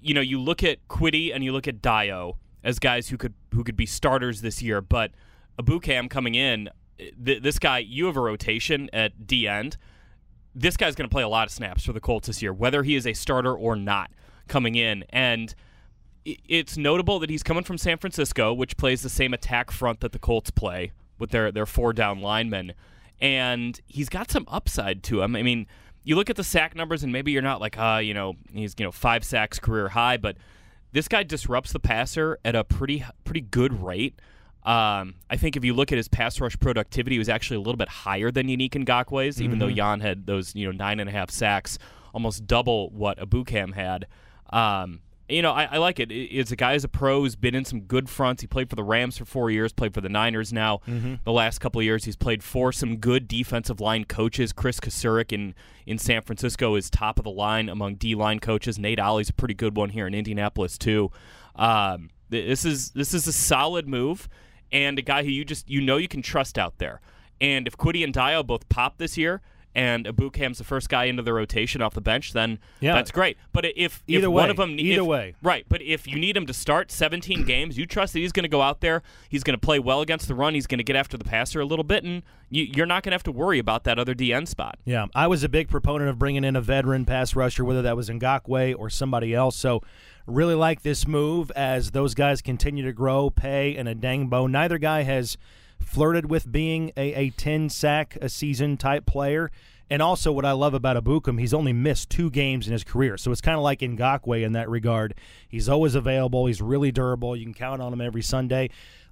you 0.00 0.14
know 0.14 0.20
you 0.20 0.40
look 0.40 0.62
at 0.62 0.86
Kwity 0.88 1.34
and 1.34 1.42
you 1.42 1.52
look 1.52 1.68
at 1.68 1.80
Dayo 1.80 2.36
as 2.62 2.78
guys 2.78 3.08
who 3.08 3.16
could 3.16 3.34
who 3.54 3.64
could 3.64 3.76
be 3.76 3.86
starters 3.86 4.40
this 4.40 4.62
year, 4.62 4.80
but 4.80 5.12
Ebukam 5.58 6.08
coming 6.08 6.34
in, 6.34 6.68
th- 6.98 7.42
this 7.42 7.58
guy 7.58 7.78
you 7.78 8.06
have 8.06 8.16
a 8.16 8.20
rotation 8.20 8.90
at 8.92 9.26
D 9.26 9.48
end 9.48 9.76
this 10.58 10.76
guy's 10.76 10.94
going 10.96 11.08
to 11.08 11.12
play 11.12 11.22
a 11.22 11.28
lot 11.28 11.46
of 11.46 11.52
snaps 11.52 11.84
for 11.84 11.92
the 11.92 12.00
Colts 12.00 12.26
this 12.26 12.42
year, 12.42 12.52
whether 12.52 12.82
he 12.82 12.96
is 12.96 13.06
a 13.06 13.12
starter 13.12 13.54
or 13.54 13.76
not 13.76 14.10
coming 14.48 14.74
in. 14.74 15.04
And 15.10 15.54
it's 16.24 16.76
notable 16.76 17.20
that 17.20 17.30
he's 17.30 17.44
coming 17.44 17.62
from 17.62 17.78
San 17.78 17.98
Francisco, 17.98 18.52
which 18.52 18.76
plays 18.76 19.02
the 19.02 19.08
same 19.08 19.32
attack 19.32 19.70
front 19.70 20.00
that 20.00 20.12
the 20.12 20.18
Colts 20.18 20.50
play 20.50 20.92
with 21.18 21.30
their, 21.30 21.52
their 21.52 21.66
four 21.66 21.92
down 21.92 22.20
linemen. 22.20 22.72
And 23.20 23.80
he's 23.86 24.08
got 24.08 24.30
some 24.30 24.46
upside 24.48 25.02
to 25.04 25.22
him. 25.22 25.36
I 25.36 25.42
mean, 25.42 25.66
you 26.02 26.16
look 26.16 26.28
at 26.28 26.36
the 26.36 26.44
sack 26.44 26.74
numbers, 26.74 27.02
and 27.04 27.12
maybe 27.12 27.32
you're 27.32 27.42
not 27.42 27.60
like, 27.60 27.78
uh, 27.78 28.00
you 28.02 28.14
know, 28.14 28.34
he's 28.52 28.74
you 28.78 28.84
know 28.84 28.92
five 28.92 29.24
sacks 29.24 29.58
career 29.58 29.88
high, 29.88 30.16
but 30.16 30.36
this 30.92 31.06
guy 31.06 31.22
disrupts 31.22 31.72
the 31.72 31.80
passer 31.80 32.38
at 32.44 32.56
a 32.56 32.64
pretty 32.64 33.04
pretty 33.24 33.42
good 33.42 33.82
rate. 33.82 34.20
Um, 34.68 35.14
I 35.30 35.36
think 35.38 35.56
if 35.56 35.64
you 35.64 35.72
look 35.72 35.92
at 35.92 35.96
his 35.96 36.08
pass 36.08 36.40
rush 36.40 36.58
productivity, 36.60 37.14
he 37.14 37.18
was 37.18 37.28
actually 37.28 37.56
a 37.56 37.60
little 37.60 37.76
bit 37.76 37.88
higher 37.88 38.30
than 38.30 38.48
Yannick 38.48 38.72
Ngakoue's, 38.72 39.40
even 39.40 39.58
though 39.58 39.70
Jan 39.70 40.00
had 40.00 40.26
those 40.26 40.54
you 40.54 40.66
know 40.66 40.72
nine 40.72 41.00
and 41.00 41.08
a 41.08 41.12
half 41.12 41.30
sacks, 41.30 41.78
almost 42.12 42.46
double 42.46 42.90
what 42.90 43.18
Ebukam 43.18 43.74
had. 43.74 44.06
Um, 44.50 45.00
you 45.28 45.42
know, 45.42 45.52
I, 45.52 45.64
I 45.64 45.76
like 45.76 46.00
it. 46.00 46.10
It- 46.10 46.30
It's 46.38 46.50
a 46.52 46.56
guy 46.56 46.72
who's 46.72 46.84
a 46.84 46.88
pro, 46.88 47.20
who's 47.20 47.36
been 47.36 47.54
in 47.54 47.64
some 47.66 47.80
good 47.82 48.08
fronts. 48.08 48.40
He 48.42 48.46
played 48.46 48.70
for 48.70 48.76
the 48.76 48.82
Rams 48.84 49.18
for 49.18 49.26
four 49.26 49.50
years, 49.50 49.72
played 49.74 49.92
for 49.94 50.00
the 50.00 50.08
Niners 50.08 50.52
now. 50.54 50.80
The 51.24 51.32
last 51.32 51.58
couple 51.60 51.80
of 51.80 51.84
years, 51.84 52.04
he's 52.04 52.16
played 52.16 52.42
for 52.42 52.72
some 52.72 52.96
good 52.96 53.28
defensive 53.28 53.78
line 53.80 54.04
coaches. 54.04 54.52
Kris 54.54 54.80
Kocurek 54.80 55.32
in, 55.32 55.54
in 55.86 55.98
San 55.98 56.22
Francisco 56.22 56.74
is 56.76 56.88
top 56.90 57.18
of 57.18 57.24
the 57.24 57.30
line 57.30 57.68
among 57.68 57.96
D 57.96 58.14
line 58.14 58.38
coaches. 58.38 58.78
Nate 58.78 58.98
Ollie's 59.00 59.28
a 59.28 59.34
pretty 59.34 59.54
good 59.54 59.76
one 59.76 59.90
here 59.90 60.06
in 60.06 60.14
Indianapolis 60.14 60.78
too. 60.78 61.10
Um, 61.56 62.08
this 62.30 62.64
is 62.64 62.90
this 62.92 63.12
is 63.14 63.26
a 63.26 63.32
solid 63.32 63.86
move, 63.88 64.28
and 64.72 64.98
a 64.98 65.02
guy 65.02 65.22
who 65.24 65.30
you 65.30 65.44
just 65.44 65.68
you 65.68 65.80
know 65.80 65.96
you 65.96 66.08
can 66.08 66.22
trust 66.22 66.58
out 66.58 66.78
there. 66.78 67.00
And 67.40 67.66
if 67.66 67.76
Kwity 67.76 68.02
and 68.04 68.12
Dayo 68.12 68.44
both 68.46 68.68
pop 68.68 68.98
this 68.98 69.16
year, 69.16 69.40
and 69.74 70.06
Ebukam's 70.06 70.58
the 70.58 70.64
first 70.64 70.88
guy 70.88 71.04
into 71.04 71.22
the 71.22 71.32
rotation 71.32 71.80
off 71.82 71.94
the 71.94 72.00
bench, 72.00 72.32
then 72.32 72.58
Yeah. 72.80 72.94
that's 72.94 73.12
great. 73.12 73.36
But 73.52 73.64
if 73.76 74.02
Either 74.08 74.26
if 74.26 74.32
way, 74.32 74.42
one 74.42 74.50
of 74.50 74.56
them 74.56 74.80
either 74.80 75.02
if- 75.02 75.06
way. 75.06 75.34
Right, 75.40 75.66
but 75.68 75.80
if 75.82 76.08
you 76.08 76.18
need 76.18 76.36
him 76.36 76.46
to 76.46 76.54
start 76.54 76.90
17 76.90 77.44
games, 77.44 77.78
you 77.78 77.86
trust 77.86 78.14
that 78.14 78.18
he's 78.18 78.32
going 78.32 78.42
to 78.44 78.48
go 78.48 78.60
out 78.62 78.80
there, 78.80 79.02
he's 79.28 79.44
going 79.44 79.54
to 79.56 79.64
play 79.64 79.78
well 79.78 80.00
against 80.00 80.26
the 80.26 80.34
run, 80.34 80.54
he's 80.54 80.66
going 80.66 80.78
to 80.78 80.84
get 80.84 80.96
after 80.96 81.16
the 81.16 81.22
passer 81.24 81.60
a 81.60 81.64
little 81.66 81.84
bit, 81.84 82.02
and 82.02 82.22
you, 82.50 82.64
you're 82.64 82.86
not 82.86 83.04
going 83.04 83.10
to 83.12 83.14
have 83.14 83.22
to 83.24 83.30
worry 83.30 83.60
about 83.60 83.84
that 83.84 84.00
other 84.00 84.14
DN 84.14 84.48
spot. 84.48 84.78
Yeah, 84.84 85.06
I 85.14 85.28
was 85.28 85.44
a 85.44 85.48
big 85.48 85.68
proponent 85.68 86.10
of 86.10 86.18
bringing 86.18 86.42
in 86.42 86.56
a 86.56 86.60
veteran 86.62 87.04
pass 87.04 87.36
rusher, 87.36 87.64
whether 87.64 87.82
that 87.82 87.94
was 87.94 88.08
Ngakoue 88.08 88.74
or 88.76 88.90
somebody 88.90 89.32
else. 89.32 89.54
So, 89.54 89.82
really 90.28 90.54
like 90.54 90.82
this 90.82 91.06
move 91.06 91.50
as 91.52 91.90
those 91.90 92.14
guys 92.14 92.42
continue 92.42 92.84
to 92.84 92.92
grow. 92.92 93.30
Paye 93.30 93.76
and 93.76 93.88
Odeyingbo. 93.88 94.50
Neither 94.50 94.78
guy 94.78 95.02
has 95.02 95.36
flirted 95.80 96.30
with 96.30 96.50
being 96.50 96.92
a, 96.96 97.14
a 97.14 97.30
10 97.30 97.70
sack 97.70 98.16
a 98.20 98.28
season 98.28 98.76
type 98.76 99.06
player. 99.06 99.50
And 99.90 100.02
also, 100.02 100.30
what 100.32 100.44
I 100.44 100.52
love 100.52 100.74
about 100.74 101.02
Ebukam, 101.02 101.40
he's 101.40 101.54
only 101.54 101.72
missed 101.72 102.10
two 102.10 102.30
games 102.30 102.66
in 102.66 102.74
his 102.74 102.84
career. 102.84 103.16
So 103.16 103.32
it's 103.32 103.40
kind 103.40 103.56
of 103.56 103.62
like 103.62 103.80
Ngakoue 103.80 104.44
in 104.44 104.52
that 104.52 104.68
regard. 104.68 105.14
He's 105.48 105.66
always 105.66 105.94
available. 105.94 106.44
He's 106.44 106.60
really 106.60 106.92
durable. 106.92 107.34
You 107.34 107.44
can 107.44 107.54
count 107.54 107.80
on 107.80 107.94
him 107.94 108.02
every 108.02 108.20
Sunday. 108.20 108.68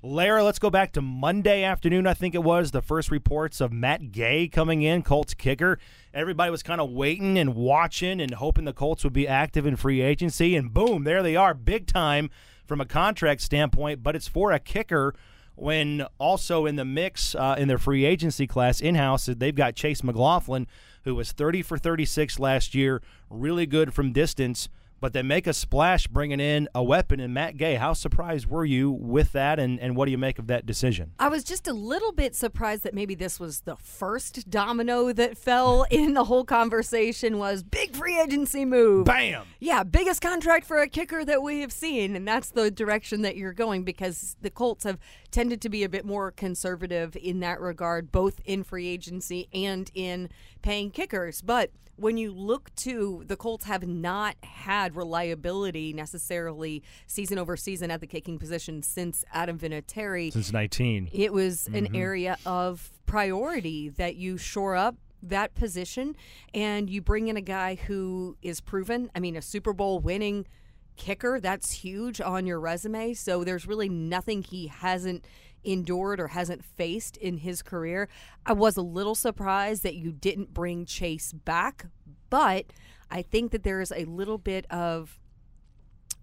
Lara, 0.07 0.45
let's 0.45 0.61
go 0.61 0.71
back 0.71 0.93
to 0.93 1.03
Monday 1.03 1.65
afternoon, 1.65 2.07
I 2.07 2.15
think 2.15 2.37
it 2.37 2.45
was. 2.45 2.71
The 2.71 2.81
first 2.81 3.11
reports 3.11 3.61
of 3.61 3.73
Matt 3.73 4.13
Gay 4.13 4.47
coming 4.47 4.83
in, 4.83 5.03
Colts 5.03 5.35
kicker. 5.35 5.81
Everybody 6.15 6.49
was 6.49 6.63
kind 6.63 6.81
of 6.81 6.91
waiting 6.91 7.37
and 7.37 7.57
watching 7.57 8.21
and 8.21 8.35
hoping 8.35 8.67
the 8.67 8.73
Colts 8.73 9.03
would 9.03 9.13
be 9.13 9.27
active 9.27 9.67
in 9.67 9.75
free 9.75 10.01
agency. 10.01 10.55
And 10.55 10.73
boom, 10.73 11.03
there 11.03 11.25
they 11.25 11.35
are, 11.35 11.55
big 11.55 11.89
time 11.89 12.31
from 12.67 12.81
a 12.81 12.87
contract 12.87 13.41
standpoint. 13.41 14.05
But 14.05 14.15
it's 14.15 14.29
for 14.29 14.53
a 14.53 14.61
kicker 14.61 15.13
when 15.57 16.07
also 16.19 16.67
in 16.67 16.77
the 16.77 16.85
mix 16.85 17.35
uh, 17.35 17.57
in 17.59 17.67
their 17.67 17.77
free 17.77 18.05
agency 18.05 18.47
class 18.47 18.81
in 18.81 18.95
house, 18.95 19.27
they've 19.27 19.57
got 19.57 19.75
Chase 19.75 20.05
McLaughlin, 20.05 20.69
who 21.03 21.17
was 21.17 21.33
30 21.33 21.63
for 21.63 21.79
36 21.79 22.39
last 22.39 22.77
year, 22.77 23.03
really 23.29 23.67
good 23.67 23.93
from 23.93 24.13
distance. 24.13 24.69
But 25.01 25.13
they 25.13 25.23
make 25.23 25.47
a 25.47 25.53
splash 25.53 26.07
bringing 26.07 26.41
in 26.41 26.69
a 26.75 26.83
weapon 26.83 27.21
and 27.21 27.35
Matt 27.35 27.57
Gay. 27.57 27.75
How 27.75 27.93
surprised 27.93 28.47
were 28.47 28.65
you 28.65 28.91
with 28.91 29.33
that, 29.33 29.59
and, 29.59 29.79
and 29.79 29.95
what 29.95 30.07
do 30.07 30.11
you 30.11 30.19
make 30.19 30.39
of 30.39 30.47
that 30.47 30.65
decision? 30.65 31.13
I 31.19 31.29
was 31.29 31.45
just 31.45 31.69
a 31.69 31.73
little 31.73 32.13
bit 32.13 32.35
surprised 32.35 32.83
that 32.85 32.95
maybe 32.95 33.15
this 33.15 33.39
was 33.39 33.61
the 33.61 33.77
first 33.77 34.49
domino 34.51 35.13
that 35.13 35.37
fell 35.37 35.85
in 35.91 36.15
the 36.15 36.25
whole 36.25 36.45
conversation 36.45 37.39
was 37.39 37.63
big 37.63 37.95
free 37.95 38.19
agency 38.19 38.65
move. 38.65 39.05
Bam! 39.05 39.45
Yeah, 39.61 39.83
biggest 39.85 40.23
contract 40.23 40.67
for 40.67 40.79
a 40.79 40.89
kicker 40.89 41.25
that 41.25 41.43
we 41.43 41.61
have 41.61 41.73
seen, 41.73 42.17
and 42.17 42.27
that's 42.27 42.51
the 42.51 42.71
direction 42.71 43.23
that 43.23 43.37
you're 43.37 43.53
going 43.53 43.85
because 43.85 44.37
the 44.41 44.51
Colts 44.51 44.85
have 44.85 44.99
tended 45.31 45.61
to 45.61 45.69
be 45.69 45.85
a 45.85 45.89
bit 45.89 46.05
more 46.05 46.31
conservative 46.31 47.17
in 47.17 47.41
that 47.41 47.61
regard, 47.61 48.11
both 48.11 48.41
in 48.45 48.65
free 48.65 48.89
agency 48.89 49.49
and 49.53 49.91
in 49.95 50.31
paying 50.63 50.91
kickers. 50.91 51.43
But 51.43 51.71
when 51.97 52.17
you 52.17 52.33
look 52.33 52.75
to 52.77 53.25
the 53.27 53.37
Colts 53.37 53.65
have 53.65 53.87
not 53.87 54.37
had 54.43 54.95
reliability 54.95 55.93
necessarily 55.93 56.83
season 57.07 57.39
over 57.39 57.57
season 57.57 57.91
at 57.91 58.01
the 58.01 58.07
kicking 58.07 58.39
position 58.39 58.83
since 58.83 59.25
Adam 59.33 59.59
Vinatieri. 59.59 60.33
Since 60.33 60.53
19. 60.53 61.11
It 61.13 61.33
was 61.33 61.67
an 61.69 61.87
mm-hmm. 61.87 61.97
area 61.97 62.39
of 62.47 62.91
priority 63.07 63.89
that 63.91 64.17
you 64.17 64.37
shore 64.37 64.77
up 64.77 64.97
that 65.23 65.55
position 65.55 66.15
and 66.55 66.91
you 66.91 67.01
bring 67.01 67.29
in 67.29 67.37
a 67.37 67.43
guy 67.43 67.75
who 67.75 68.37
is 68.43 68.61
proven. 68.61 69.11
I 69.15 69.21
mean, 69.21 69.37
a 69.37 69.43
Super 69.43 69.73
Bowl 69.73 69.99
winning 69.99 70.47
kicker, 70.97 71.41
that's 71.41 71.73
huge 71.73 72.21
on 72.21 72.47
your 72.47 72.61
resume. 72.61 73.15
So 73.15 73.45
there's 73.45 73.67
really 73.67 73.89
nothing 73.89 74.43
he 74.43 74.67
hasn't 74.67 75.25
endured 75.67 76.21
or 76.21 76.29
hasn't 76.29 76.65
faced 76.65 77.17
in 77.17 77.39
his 77.39 77.61
career. 77.61 78.09
I 78.47 78.53
was 78.53 78.77
a 78.77 78.83
little 78.83 79.15
surprised 79.15 79.83
that 79.83 79.97
you 79.97 80.13
didn't 80.13 80.55
bring 80.55 80.87
Chase 80.87 81.33
back, 81.33 81.87
but 82.31 82.67
I 83.11 83.23
think 83.23 83.51
that 83.53 83.65
there 83.65 83.81
is 83.81 83.93
a 83.93 84.05
little 84.05 84.39
bit 84.39 84.65
of 84.71 85.19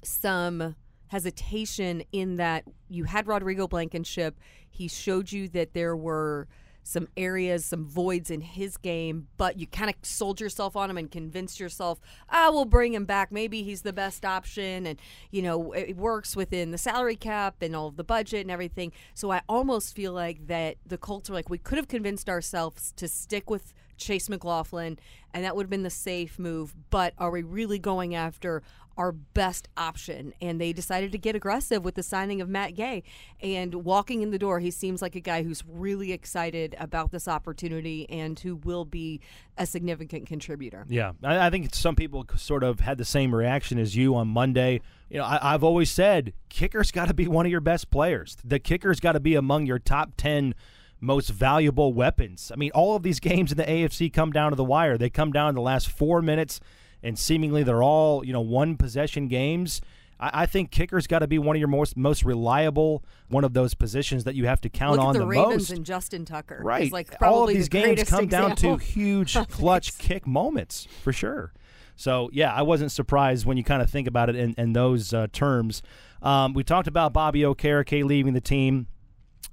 some 0.03 0.75
hesitation 1.07 2.03
in 2.11 2.37
that 2.37 2.63
you 2.89 3.03
had 3.03 3.27
Rodrigo 3.27 3.67
Blankenship. 3.67 4.39
He 4.69 4.87
showed 4.87 5.31
you 5.31 5.47
that 5.49 5.73
there 5.73 5.95
were 5.95 6.47
some 6.83 7.07
areas, 7.15 7.65
some 7.65 7.85
voids 7.85 8.29
in 8.29 8.41
his 8.41 8.77
game, 8.77 9.27
but 9.37 9.57
you 9.57 9.65
kind 9.65 9.89
of 9.89 9.95
sold 10.01 10.41
yourself 10.41 10.75
on 10.75 10.89
him 10.89 10.97
and 10.97 11.09
convinced 11.09 11.59
yourself, 11.59 11.99
ah, 12.29 12.49
we'll 12.51 12.65
bring 12.65 12.93
him 12.93 13.05
back. 13.05 13.31
Maybe 13.31 13.63
he's 13.63 13.81
the 13.81 13.93
best 13.93 14.25
option. 14.25 14.85
And, 14.85 14.99
you 15.31 15.41
know, 15.41 15.71
it 15.71 15.95
works 15.95 16.35
within 16.35 16.71
the 16.71 16.77
salary 16.77 17.15
cap 17.15 17.61
and 17.61 17.75
all 17.75 17.87
of 17.87 17.95
the 17.95 18.03
budget 18.03 18.41
and 18.41 18.51
everything. 18.51 18.91
So 19.13 19.31
I 19.31 19.41
almost 19.47 19.95
feel 19.95 20.11
like 20.11 20.47
that 20.47 20.75
the 20.85 20.97
Colts 20.97 21.29
are 21.29 21.33
like, 21.33 21.49
we 21.49 21.57
could 21.57 21.77
have 21.77 21.87
convinced 21.87 22.29
ourselves 22.29 22.93
to 22.97 23.07
stick 23.07 23.49
with 23.49 23.73
Chase 23.95 24.27
McLaughlin, 24.27 24.99
and 25.33 25.45
that 25.45 25.55
would 25.55 25.63
have 25.63 25.69
been 25.69 25.83
the 25.83 25.89
safe 25.89 26.37
move. 26.37 26.75
But 26.89 27.13
are 27.17 27.31
we 27.31 27.43
really 27.43 27.79
going 27.79 28.15
after 28.15 28.63
our 28.97 29.11
best 29.11 29.67
option. 29.77 30.33
And 30.41 30.59
they 30.59 30.73
decided 30.73 31.11
to 31.11 31.17
get 31.17 31.35
aggressive 31.35 31.83
with 31.83 31.95
the 31.95 32.03
signing 32.03 32.41
of 32.41 32.49
Matt 32.49 32.75
Gay. 32.75 33.03
And 33.41 33.73
walking 33.85 34.21
in 34.21 34.31
the 34.31 34.39
door, 34.39 34.59
he 34.59 34.71
seems 34.71 35.01
like 35.01 35.15
a 35.15 35.19
guy 35.19 35.43
who's 35.43 35.63
really 35.67 36.11
excited 36.11 36.75
about 36.79 37.11
this 37.11 37.27
opportunity 37.27 38.09
and 38.09 38.39
who 38.39 38.55
will 38.55 38.85
be 38.85 39.21
a 39.57 39.65
significant 39.65 40.27
contributor. 40.27 40.85
Yeah, 40.89 41.13
I, 41.23 41.47
I 41.47 41.49
think 41.49 41.73
some 41.73 41.95
people 41.95 42.25
sort 42.35 42.63
of 42.63 42.79
had 42.79 42.97
the 42.97 43.05
same 43.05 43.33
reaction 43.33 43.77
as 43.77 43.95
you 43.95 44.15
on 44.15 44.27
Monday. 44.27 44.81
You 45.09 45.19
know, 45.19 45.25
I, 45.25 45.53
I've 45.53 45.63
always 45.63 45.91
said 45.91 46.33
kicker's 46.49 46.91
got 46.91 47.07
to 47.07 47.13
be 47.13 47.27
one 47.27 47.45
of 47.45 47.51
your 47.51 47.61
best 47.61 47.89
players. 47.89 48.37
The 48.43 48.59
kicker's 48.59 48.99
got 48.99 49.13
to 49.13 49.19
be 49.19 49.35
among 49.35 49.65
your 49.65 49.79
top 49.79 50.13
10 50.17 50.55
most 51.03 51.29
valuable 51.29 51.93
weapons. 51.93 52.51
I 52.51 52.55
mean, 52.55 52.71
all 52.71 52.95
of 52.95 53.03
these 53.03 53.19
games 53.19 53.51
in 53.51 53.57
the 53.57 53.65
AFC 53.65 54.11
come 54.11 54.31
down 54.31 54.51
to 54.51 54.55
the 54.55 54.63
wire. 54.63 54.97
They 54.97 55.09
come 55.09 55.31
down 55.31 55.53
to 55.53 55.55
the 55.55 55.61
last 55.61 55.89
four 55.89 56.21
minutes 56.21 56.59
and 57.03 57.19
seemingly 57.19 57.63
they're 57.63 57.83
all 57.83 58.25
you 58.25 58.33
know 58.33 58.41
one 58.41 58.77
possession 58.77 59.27
games. 59.27 59.81
I, 60.19 60.43
I 60.43 60.45
think 60.45 60.71
kicker's 60.71 61.05
got 61.05 61.19
to 61.19 61.27
be 61.27 61.37
one 61.37 61.55
of 61.55 61.59
your 61.59 61.67
most 61.67 61.97
most 61.97 62.23
reliable, 62.23 63.03
one 63.27 63.43
of 63.43 63.53
those 63.53 63.73
positions 63.73 64.23
that 64.23 64.35
you 64.35 64.47
have 64.47 64.61
to 64.61 64.69
count 64.69 64.97
Look 64.97 65.01
on 65.01 65.15
at 65.15 65.19
the, 65.19 65.19
the 65.19 65.27
Ravens 65.27 65.53
most. 65.53 65.69
and 65.71 65.85
Justin 65.85 66.25
Tucker. 66.25 66.59
Right, 66.63 66.91
like 66.91 67.21
all 67.21 67.43
of 67.43 67.49
these 67.49 67.69
the 67.69 67.81
games 67.81 68.09
come 68.09 68.27
down 68.27 68.55
to 68.57 68.77
huge 68.77 69.35
clutch 69.49 69.97
kick 69.97 70.25
moments 70.25 70.87
for 71.03 71.13
sure. 71.13 71.53
So 71.95 72.29
yeah, 72.33 72.53
I 72.53 72.61
wasn't 72.63 72.91
surprised 72.91 73.45
when 73.45 73.57
you 73.57 73.63
kind 73.63 73.81
of 73.81 73.89
think 73.89 74.07
about 74.07 74.29
it 74.29 74.35
in, 74.35 74.55
in 74.57 74.73
those 74.73 75.13
uh, 75.13 75.27
terms. 75.31 75.81
Um, 76.21 76.53
we 76.53 76.63
talked 76.63 76.87
about 76.87 77.13
Bobby 77.13 77.41
Okereke 77.41 78.03
leaving 78.05 78.33
the 78.33 78.41
team. 78.41 78.87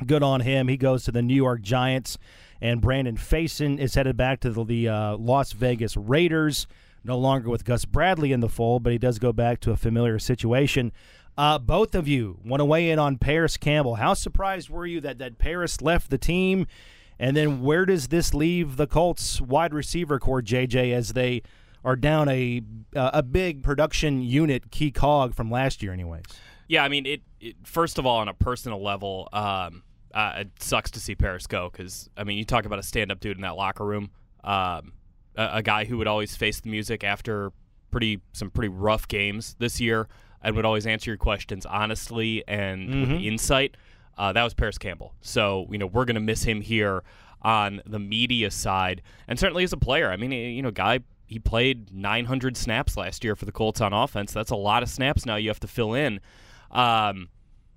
Good 0.06 0.22
on 0.22 0.40
him. 0.40 0.68
He 0.68 0.76
goes 0.76 1.04
to 1.04 1.12
the 1.12 1.20
New 1.20 1.34
York 1.34 1.60
Giants, 1.60 2.16
and 2.60 2.80
Brandon 2.80 3.16
Facyson 3.16 3.78
is 3.78 3.94
headed 3.94 4.16
back 4.16 4.40
to 4.40 4.50
the, 4.50 4.64
the 4.64 4.88
uh, 4.88 5.16
Las 5.16 5.52
Vegas 5.52 5.96
Raiders. 5.96 6.66
No 7.02 7.18
longer 7.18 7.48
with 7.48 7.64
Gus 7.64 7.84
Bradley 7.84 8.32
in 8.32 8.40
the 8.40 8.48
fold, 8.48 8.82
but 8.82 8.92
he 8.92 8.98
does 8.98 9.18
go 9.18 9.32
back 9.32 9.60
to 9.60 9.70
a 9.70 9.76
familiar 9.76 10.18
situation. 10.18 10.92
Uh, 11.38 11.58
both 11.58 11.94
of 11.94 12.06
you 12.06 12.38
want 12.44 12.60
to 12.60 12.64
weigh 12.64 12.90
in 12.90 12.98
on 12.98 13.16
Parris 13.16 13.56
Campbell. 13.56 13.94
How 13.94 14.14
surprised 14.14 14.68
were 14.68 14.86
you 14.86 15.00
that 15.00 15.18
that 15.18 15.38
Parris 15.38 15.80
left 15.80 16.10
the 16.10 16.18
team? 16.18 16.66
And 17.18 17.36
then 17.36 17.62
where 17.62 17.84
does 17.84 18.08
this 18.08 18.34
leave 18.34 18.76
the 18.76 18.86
Colts 18.86 19.40
wide 19.40 19.74
receiver 19.74 20.18
core, 20.18 20.42
JJ, 20.42 20.92
as 20.92 21.12
they 21.12 21.42
are 21.84 21.96
down 21.96 22.28
a 22.28 22.62
uh, 22.94 23.10
a 23.14 23.22
big 23.22 23.62
production 23.62 24.22
unit 24.22 24.70
key 24.70 24.90
cog 24.90 25.34
from 25.34 25.50
last 25.50 25.82
year, 25.82 25.92
anyways? 25.92 26.24
Yeah, 26.68 26.84
I 26.84 26.88
mean, 26.88 27.06
it, 27.06 27.22
it 27.40 27.56
first 27.64 27.98
of 27.98 28.06
all, 28.06 28.18
on 28.18 28.28
a 28.28 28.34
personal 28.34 28.82
level, 28.82 29.28
um, 29.32 29.82
uh, 30.14 30.34
it 30.38 30.62
sucks 30.62 30.90
to 30.92 31.00
see 31.00 31.14
Parris 31.14 31.46
go 31.46 31.68
because 31.70 32.08
I 32.16 32.24
mean, 32.24 32.38
you 32.38 32.44
talk 32.44 32.64
about 32.64 32.78
a 32.78 32.82
stand-up 32.82 33.20
dude 33.20 33.36
in 33.36 33.42
that 33.42 33.56
locker 33.56 33.84
room, 33.84 34.10
um, 34.44 34.92
a, 35.36 35.56
a 35.56 35.62
guy 35.62 35.84
who 35.84 35.98
would 35.98 36.06
always 36.06 36.36
face 36.36 36.60
the 36.60 36.68
music 36.70 37.04
after 37.04 37.52
pretty 37.90 38.20
some 38.32 38.50
pretty 38.50 38.68
rough 38.68 39.08
games 39.08 39.56
this 39.58 39.80
year, 39.80 40.08
and 40.42 40.56
would 40.56 40.64
always 40.64 40.86
answer 40.86 41.10
your 41.10 41.18
questions 41.18 41.66
honestly 41.66 42.44
and 42.46 42.88
with 43.00 43.10
insight. 43.26 43.76
Uh, 44.16 44.32
that 44.32 44.42
was 44.42 44.54
Parris 44.54 44.78
Campbell. 44.78 45.14
So 45.20 45.66
you 45.70 45.78
know, 45.78 45.86
we're 45.86 46.04
gonna 46.04 46.20
miss 46.20 46.42
him 46.44 46.60
here 46.60 47.02
on 47.42 47.80
the 47.86 47.98
media 47.98 48.50
side, 48.50 49.02
and 49.26 49.38
certainly 49.38 49.64
as 49.64 49.72
a 49.72 49.78
player. 49.78 50.10
I 50.10 50.16
mean, 50.16 50.32
you 50.32 50.62
know, 50.62 50.70
guy. 50.70 51.00
He 51.26 51.38
played 51.38 51.94
900 51.94 52.56
snaps 52.56 52.96
last 52.96 53.22
year 53.22 53.36
for 53.36 53.44
the 53.44 53.52
Colts 53.52 53.80
on 53.80 53.92
offense. 53.92 54.32
That's 54.32 54.50
a 54.50 54.56
lot 54.56 54.82
of 54.82 54.88
snaps 54.88 55.24
now 55.24 55.36
you 55.36 55.48
have 55.48 55.60
to 55.60 55.68
fill 55.68 55.94
in. 55.94 56.18
Um, 56.72 57.28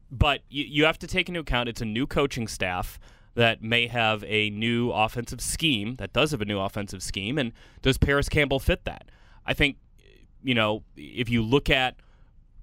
but 0.09 0.41
you, 0.49 0.63
you 0.63 0.85
have 0.85 0.97
to 0.97 1.07
take 1.07 1.27
into 1.27 1.41
account 1.41 1.69
it's 1.69 1.79
a 1.79 1.85
new 1.85 2.07
coaching 2.07 2.47
staff 2.47 2.97
that 3.35 3.61
may 3.61 3.87
have 3.87 4.23
a 4.25 4.49
new 4.51 4.91
offensive 4.91 5.41
scheme 5.41 5.95
that 5.95 6.13
does 6.13 6.31
have 6.31 6.41
a 6.41 6.45
new 6.45 6.59
offensive 6.59 7.01
scheme 7.01 7.37
and 7.37 7.51
does 7.81 7.97
Parris 7.97 8.29
Campbell 8.29 8.59
fit 8.59 8.85
that? 8.85 9.09
I 9.45 9.53
think 9.53 9.77
you 10.43 10.53
know 10.53 10.83
if 10.95 11.29
you 11.29 11.41
look 11.41 11.69
at 11.69 11.95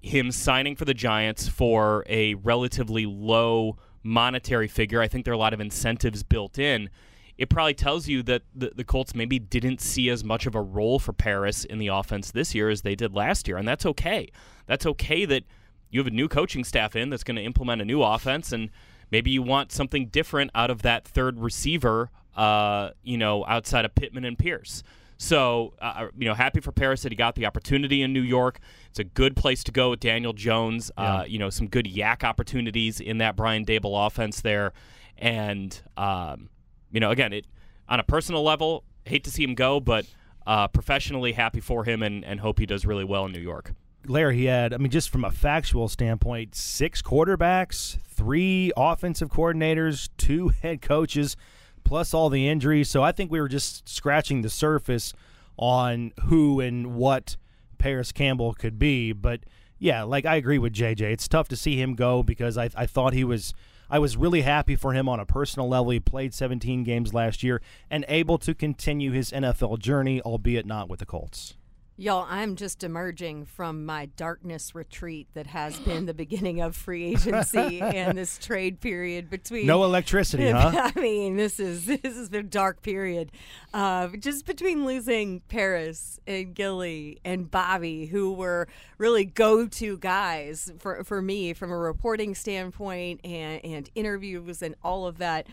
him 0.01 0.31
signing 0.31 0.75
for 0.75 0.85
the 0.85 0.93
Giants 0.93 1.47
for 1.47 2.03
a 2.07 2.33
relatively 2.35 3.05
low 3.05 3.77
monetary 4.03 4.67
figure 4.67 5.01
I 5.01 5.07
think 5.07 5.25
there 5.25 5.33
are 5.33 5.35
a 5.35 5.39
lot 5.39 5.53
of 5.53 5.59
incentives 5.59 6.23
built 6.23 6.57
in. 6.57 6.89
It 7.37 7.49
probably 7.49 7.73
tells 7.73 8.07
you 8.07 8.21
that 8.23 8.43
the, 8.53 8.71
the 8.75 8.83
Colts 8.83 9.15
maybe 9.15 9.39
didn't 9.39 9.81
see 9.81 10.09
as 10.09 10.23
much 10.23 10.45
of 10.45 10.53
a 10.53 10.61
role 10.61 10.99
for 10.99 11.11
Parris 11.11 11.63
in 11.63 11.79
the 11.79 11.87
offense 11.87 12.31
this 12.31 12.53
year 12.53 12.69
as 12.69 12.83
they 12.83 12.95
did 12.95 13.13
last 13.13 13.47
year 13.47 13.57
and 13.57 13.67
that's 13.67 13.85
okay. 13.85 14.29
That's 14.67 14.85
okay 14.85 15.25
that 15.25 15.43
you 15.91 15.99
have 15.99 16.07
a 16.07 16.11
new 16.11 16.27
coaching 16.27 16.63
staff 16.63 16.95
in 16.95 17.09
that's 17.09 17.23
going 17.23 17.35
to 17.35 17.43
implement 17.43 17.81
a 17.81 17.85
new 17.85 18.01
offense, 18.01 18.51
and 18.51 18.69
maybe 19.11 19.31
you 19.31 19.41
want 19.41 19.71
something 19.71 20.07
different 20.07 20.51
out 20.55 20.71
of 20.71 20.81
that 20.83 21.05
third 21.07 21.39
receiver, 21.39 22.09
uh, 22.35 22.91
you 23.03 23.17
know, 23.17 23.45
outside 23.45 23.85
of 23.85 23.93
Pittman 23.95 24.25
and 24.25 24.37
Pierce. 24.37 24.83
So, 25.17 25.75
uh, 25.79 26.07
you 26.17 26.27
know, 26.27 26.33
happy 26.33 26.61
for 26.61 26.71
Parris 26.71 27.03
that 27.03 27.11
he 27.11 27.15
got 27.15 27.35
the 27.35 27.45
opportunity 27.45 28.01
in 28.01 28.11
New 28.11 28.23
York. 28.23 28.59
It's 28.89 28.97
a 28.97 29.03
good 29.03 29.35
place 29.35 29.63
to 29.65 29.71
go 29.71 29.91
with 29.91 29.99
Daniel 29.99 30.33
Jones. 30.33 30.91
Uh, 30.97 31.25
you 31.27 31.37
know, 31.37 31.51
some 31.51 31.67
good 31.67 31.85
YAC 31.85 32.23
opportunities 32.23 32.99
in 32.99 33.19
that 33.19 33.35
Brian 33.35 33.63
Daboll 33.63 34.07
offense 34.07 34.41
there, 34.41 34.73
and 35.19 35.79
um, 35.95 36.49
you 36.91 36.99
know, 36.99 37.11
again, 37.11 37.33
it 37.33 37.45
on 37.87 37.99
a 37.99 38.03
personal 38.03 38.41
level, 38.41 38.83
hate 39.05 39.23
to 39.25 39.29
see 39.29 39.43
him 39.43 39.53
go, 39.53 39.79
but 39.79 40.07
uh, 40.47 40.67
professionally 40.67 41.33
happy 41.33 41.59
for 41.59 41.83
him 41.83 42.01
and, 42.01 42.25
and 42.25 42.39
hope 42.39 42.57
he 42.57 42.65
does 42.65 42.85
really 42.85 43.03
well 43.03 43.25
in 43.25 43.31
New 43.31 43.39
York. 43.39 43.73
Larra, 44.07 44.33
he 44.33 44.45
had, 44.45 44.73
I 44.73 44.77
mean, 44.77 44.89
just 44.89 45.09
from 45.11 45.23
a 45.23 45.29
factual 45.29 45.87
standpoint, 45.87 46.55
six 46.55 47.01
quarterbacks, 47.01 47.97
three 48.21 48.71
offensive 48.77 49.29
coordinators, 49.29 50.09
two 50.15 50.49
head 50.61 50.79
coaches, 50.79 51.35
plus 51.83 52.13
all 52.13 52.29
the 52.29 52.47
injuries. 52.47 52.87
So 52.87 53.01
I 53.01 53.11
think 53.11 53.31
we 53.31 53.41
were 53.41 53.47
just 53.47 53.89
scratching 53.89 54.43
the 54.43 54.49
surface 54.49 55.11
on 55.57 56.11
who 56.25 56.59
and 56.59 56.93
what 56.93 57.35
Parris 57.79 58.11
Campbell 58.11 58.53
could 58.53 58.77
be. 58.77 59.11
But 59.11 59.39
yeah, 59.79 60.03
like 60.03 60.27
I 60.27 60.35
agree 60.35 60.59
with 60.59 60.71
JJ. 60.71 61.01
It's 61.01 61.27
tough 61.27 61.47
to 61.47 61.55
see 61.55 61.81
him 61.81 61.95
go 61.95 62.21
because 62.21 62.59
I, 62.59 62.69
I 62.75 62.85
thought 62.85 63.13
he 63.13 63.23
was. 63.23 63.53
I 63.89 63.99
was 63.99 64.15
really 64.15 64.41
happy 64.41 64.77
for 64.77 64.93
him 64.93 65.09
on 65.09 65.19
a 65.19 65.25
personal 65.25 65.67
level. 65.67 65.91
He 65.91 65.99
played 65.99 66.33
17 66.33 66.85
games 66.85 67.13
last 67.13 67.43
year 67.43 67.61
and 67.89 68.05
able 68.07 68.37
to 68.37 68.55
continue 68.55 69.11
his 69.11 69.31
NFL 69.31 69.79
journey, 69.79 70.21
albeit 70.21 70.65
not 70.65 70.87
with 70.87 70.99
the 70.99 71.05
Colts. 71.05 71.57
Y'all, 71.97 72.25
I'm 72.29 72.55
just 72.55 72.83
emerging 72.83 73.45
from 73.45 73.85
my 73.85 74.07
darkness 74.15 74.73
retreat 74.73 75.27
that 75.33 75.45
has 75.47 75.77
been 75.79 76.07
the 76.07 76.13
beginning 76.13 76.59
of 76.59 76.75
free 76.75 77.11
agency 77.11 77.79
and 77.79 78.17
this 78.17 78.37
trade 78.41 78.79
period 78.79 79.29
between 79.29 79.67
No 79.67 79.83
electricity, 79.83 80.49
huh? 80.51 80.91
I 80.95 80.99
mean, 80.99 81.35
this 81.35 81.59
is 81.59 81.85
this 81.85 81.99
has 82.03 82.29
been 82.29 82.45
a 82.45 82.49
dark 82.49 82.81
period. 82.81 83.31
Uh, 83.73 84.07
just 84.19 84.45
between 84.45 84.85
losing 84.85 85.41
Parris 85.41 86.19
and 86.25 86.55
Gilly 86.55 87.19
and 87.23 87.51
Bobby, 87.51 88.07
who 88.07 88.33
were 88.33 88.67
really 88.97 89.25
go-to 89.25 89.97
guys 89.97 90.71
for 90.79 91.03
for 91.03 91.21
me 91.21 91.53
from 91.53 91.71
a 91.71 91.77
reporting 91.77 92.33
standpoint 92.33 93.19
and 93.23 93.63
and 93.63 93.89
interviews 93.95 94.61
and 94.63 94.75
all 94.81 95.05
of 95.05 95.19
that. 95.19 95.45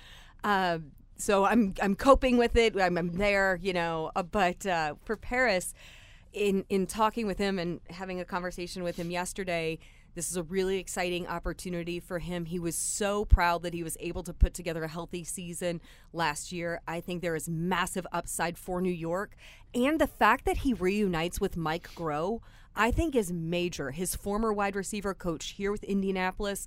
Uh, 0.44 0.78
so 1.18 1.44
I'm 1.44 1.74
I'm 1.82 1.94
coping 1.96 2.38
with 2.38 2.56
it. 2.56 2.80
I'm, 2.80 2.96
I'm 2.96 3.12
there, 3.18 3.58
you 3.60 3.72
know. 3.72 4.12
Uh, 4.16 4.22
but 4.22 4.64
uh, 4.64 4.94
for 5.04 5.16
Parris, 5.16 5.74
in 6.32 6.64
in 6.68 6.86
talking 6.86 7.26
with 7.26 7.38
him 7.38 7.58
and 7.58 7.80
having 7.90 8.20
a 8.20 8.24
conversation 8.24 8.82
with 8.82 8.96
him 8.96 9.10
yesterday, 9.10 9.78
This 10.18 10.32
is 10.32 10.36
a 10.36 10.42
really 10.42 10.78
exciting 10.78 11.28
opportunity 11.28 12.00
for 12.00 12.18
him. 12.18 12.46
He 12.46 12.58
was 12.58 12.74
so 12.74 13.24
proud 13.24 13.62
that 13.62 13.72
he 13.72 13.84
was 13.84 13.96
able 14.00 14.24
to 14.24 14.32
put 14.32 14.52
together 14.52 14.82
a 14.82 14.88
healthy 14.88 15.22
season 15.22 15.80
last 16.12 16.50
year. 16.50 16.80
I 16.88 17.00
think 17.00 17.22
there 17.22 17.36
is 17.36 17.48
massive 17.48 18.04
upside 18.10 18.58
for 18.58 18.80
New 18.80 18.90
York. 18.90 19.36
And 19.76 20.00
the 20.00 20.08
fact 20.08 20.44
that 20.46 20.58
he 20.58 20.74
reunites 20.74 21.40
with 21.40 21.56
Mike 21.56 21.90
Groh, 21.94 22.40
I 22.74 22.90
think 22.90 23.14
is 23.14 23.32
major. 23.32 23.92
His 23.92 24.16
former 24.16 24.52
wide 24.52 24.74
receiver 24.74 25.14
coach 25.14 25.50
here 25.50 25.70
with 25.70 25.84
Indianapolis. 25.84 26.66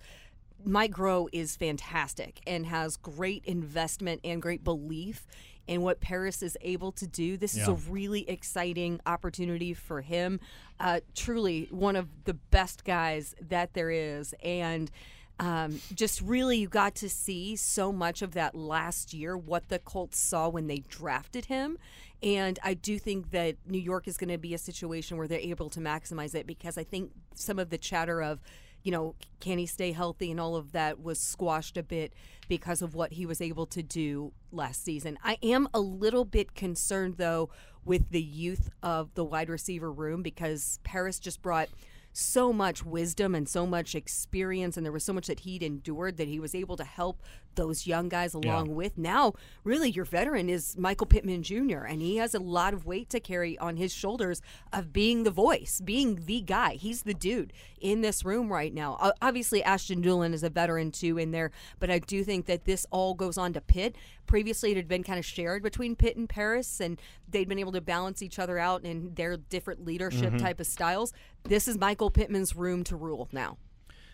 Mike 0.63 0.91
Groh 0.93 1.27
is 1.33 1.57
fantastic 1.57 2.39
and 2.47 2.67
has 2.67 2.95
great 2.95 3.43
investment 3.43 4.21
and 4.23 4.41
great 4.41 4.63
belief 4.63 5.27
in 5.71 5.81
what 5.81 6.01
Parris 6.01 6.43
is 6.43 6.57
able 6.59 6.91
to 6.91 7.07
do. 7.07 7.37
This 7.37 7.55
is 7.55 7.65
a 7.69 7.73
really 7.89 8.29
exciting 8.29 8.99
opportunity 9.05 9.73
for 9.73 10.01
him. 10.01 10.41
Uh, 10.81 10.99
truly 11.15 11.69
one 11.71 11.95
of 11.95 12.09
the 12.25 12.33
best 12.33 12.83
guys 12.83 13.33
that 13.47 13.73
there 13.73 13.89
is. 13.89 14.35
And 14.43 14.91
um, 15.39 15.79
just 15.95 16.19
really, 16.19 16.57
you 16.57 16.67
got 16.67 16.95
to 16.95 17.09
see 17.09 17.55
so 17.55 17.93
much 17.93 18.21
of 18.21 18.33
that 18.33 18.53
last 18.53 19.13
year, 19.13 19.37
what 19.37 19.69
the 19.69 19.79
Colts 19.79 20.19
saw 20.19 20.49
when 20.49 20.67
they 20.67 20.79
drafted 20.89 21.45
him. 21.45 21.77
And 22.21 22.59
I 22.61 22.73
do 22.73 22.99
think 22.99 23.31
that 23.31 23.55
New 23.65 23.79
York 23.79 24.09
is 24.09 24.17
going 24.17 24.29
to 24.29 24.37
be 24.37 24.53
a 24.53 24.57
situation 24.57 25.15
where 25.15 25.27
they're 25.27 25.39
able 25.39 25.69
to 25.69 25.79
maximize 25.79 26.35
it 26.35 26.45
because 26.45 26.77
I 26.77 26.83
think 26.83 27.11
some 27.33 27.59
of 27.59 27.69
the 27.69 27.77
chatter 27.77 28.21
of, 28.21 28.41
you 28.83 28.91
know, 28.91 29.15
can 29.39 29.57
he 29.57 29.67
stay 29.67 29.93
healthy 29.93 30.31
and 30.31 30.39
all 30.39 30.57
of 30.57 30.73
that 30.73 31.01
was 31.01 31.17
squashed 31.17 31.77
a 31.77 31.83
bit 31.83 32.11
because 32.51 32.81
of 32.81 32.93
what 32.93 33.13
he 33.13 33.25
was 33.25 33.39
able 33.39 33.65
to 33.65 33.81
do 33.81 34.33
last 34.51 34.83
season. 34.83 35.17
I 35.23 35.37
am 35.41 35.69
a 35.73 35.79
little 35.79 36.25
bit 36.25 36.53
concerned, 36.53 37.15
though, 37.15 37.49
with 37.85 38.09
the 38.09 38.21
youth 38.21 38.69
of 38.83 39.13
the 39.13 39.23
wide 39.23 39.49
receiver 39.49 39.89
room 39.89 40.21
because 40.21 40.77
Parris 40.83 41.17
just 41.17 41.41
brought 41.41 41.69
so 42.11 42.51
much 42.51 42.83
wisdom 42.83 43.35
and 43.35 43.47
so 43.47 43.65
much 43.65 43.95
experience, 43.95 44.75
and 44.75 44.85
there 44.85 44.91
was 44.91 45.05
so 45.05 45.13
much 45.13 45.27
that 45.27 45.39
he'd 45.39 45.63
endured 45.63 46.17
that 46.17 46.27
he 46.27 46.41
was 46.41 46.53
able 46.53 46.75
to 46.75 46.83
help 46.83 47.23
those 47.55 47.87
young 47.87 48.09
guys 48.09 48.33
along 48.33 48.75
with. 48.75 48.97
Now, 48.97 49.33
really, 49.63 49.89
your 49.89 50.05
veteran 50.05 50.49
is 50.49 50.77
Michael 50.77 51.07
Pittman 51.07 51.43
Jr., 51.43 51.83
and 51.85 52.01
he 52.01 52.17
has 52.17 52.33
a 52.33 52.39
lot 52.39 52.73
of 52.73 52.85
weight 52.85 53.09
to 53.09 53.19
carry 53.19 53.57
on 53.57 53.77
his 53.77 53.93
shoulders 53.93 54.41
of 54.71 54.93
being 54.93 55.23
the 55.23 55.31
voice, 55.31 55.81
being 55.83 56.25
the 56.25 56.41
guy. 56.41 56.73
He's 56.73 57.03
the 57.03 57.13
dude 57.13 57.53
in 57.79 58.01
this 58.01 58.23
room 58.23 58.51
right 58.51 58.73
now. 58.73 59.13
Obviously, 59.21 59.63
Ashton 59.63 60.01
Dulin 60.01 60.33
is 60.33 60.43
a 60.43 60.49
veteran 60.49 60.91
too 60.91 61.17
in 61.17 61.31
there, 61.31 61.51
but 61.79 61.89
I 61.89 61.99
do 61.99 62.23
think 62.23 62.45
that 62.45 62.65
this 62.65 62.85
all 62.91 63.13
goes 63.13 63.37
on 63.37 63.53
to 63.53 63.61
Pitt. 63.61 63.95
Previously, 64.27 64.71
it 64.71 64.77
had 64.77 64.87
been 64.87 65.03
kind 65.03 65.19
of 65.19 65.25
shared 65.25 65.63
between 65.63 65.95
Pitt 65.95 66.15
and 66.15 66.29
Parris, 66.29 66.79
and 66.79 66.99
they'd 67.27 67.49
been 67.49 67.59
able 67.59 67.73
to 67.73 67.81
balance 67.81 68.21
each 68.21 68.39
other 68.39 68.57
out 68.57 68.83
in 68.85 69.13
their 69.15 69.37
different 69.37 69.85
leadership 69.85 70.29
mm-hmm. 70.29 70.37
type 70.37 70.59
of 70.59 70.67
styles. 70.67 71.13
This 71.43 71.67
is 71.67 71.77
Michael 71.77 72.11
Pittman's 72.11 72.55
room 72.55 72.83
to 72.85 72.95
rule 72.95 73.27
now. 73.31 73.57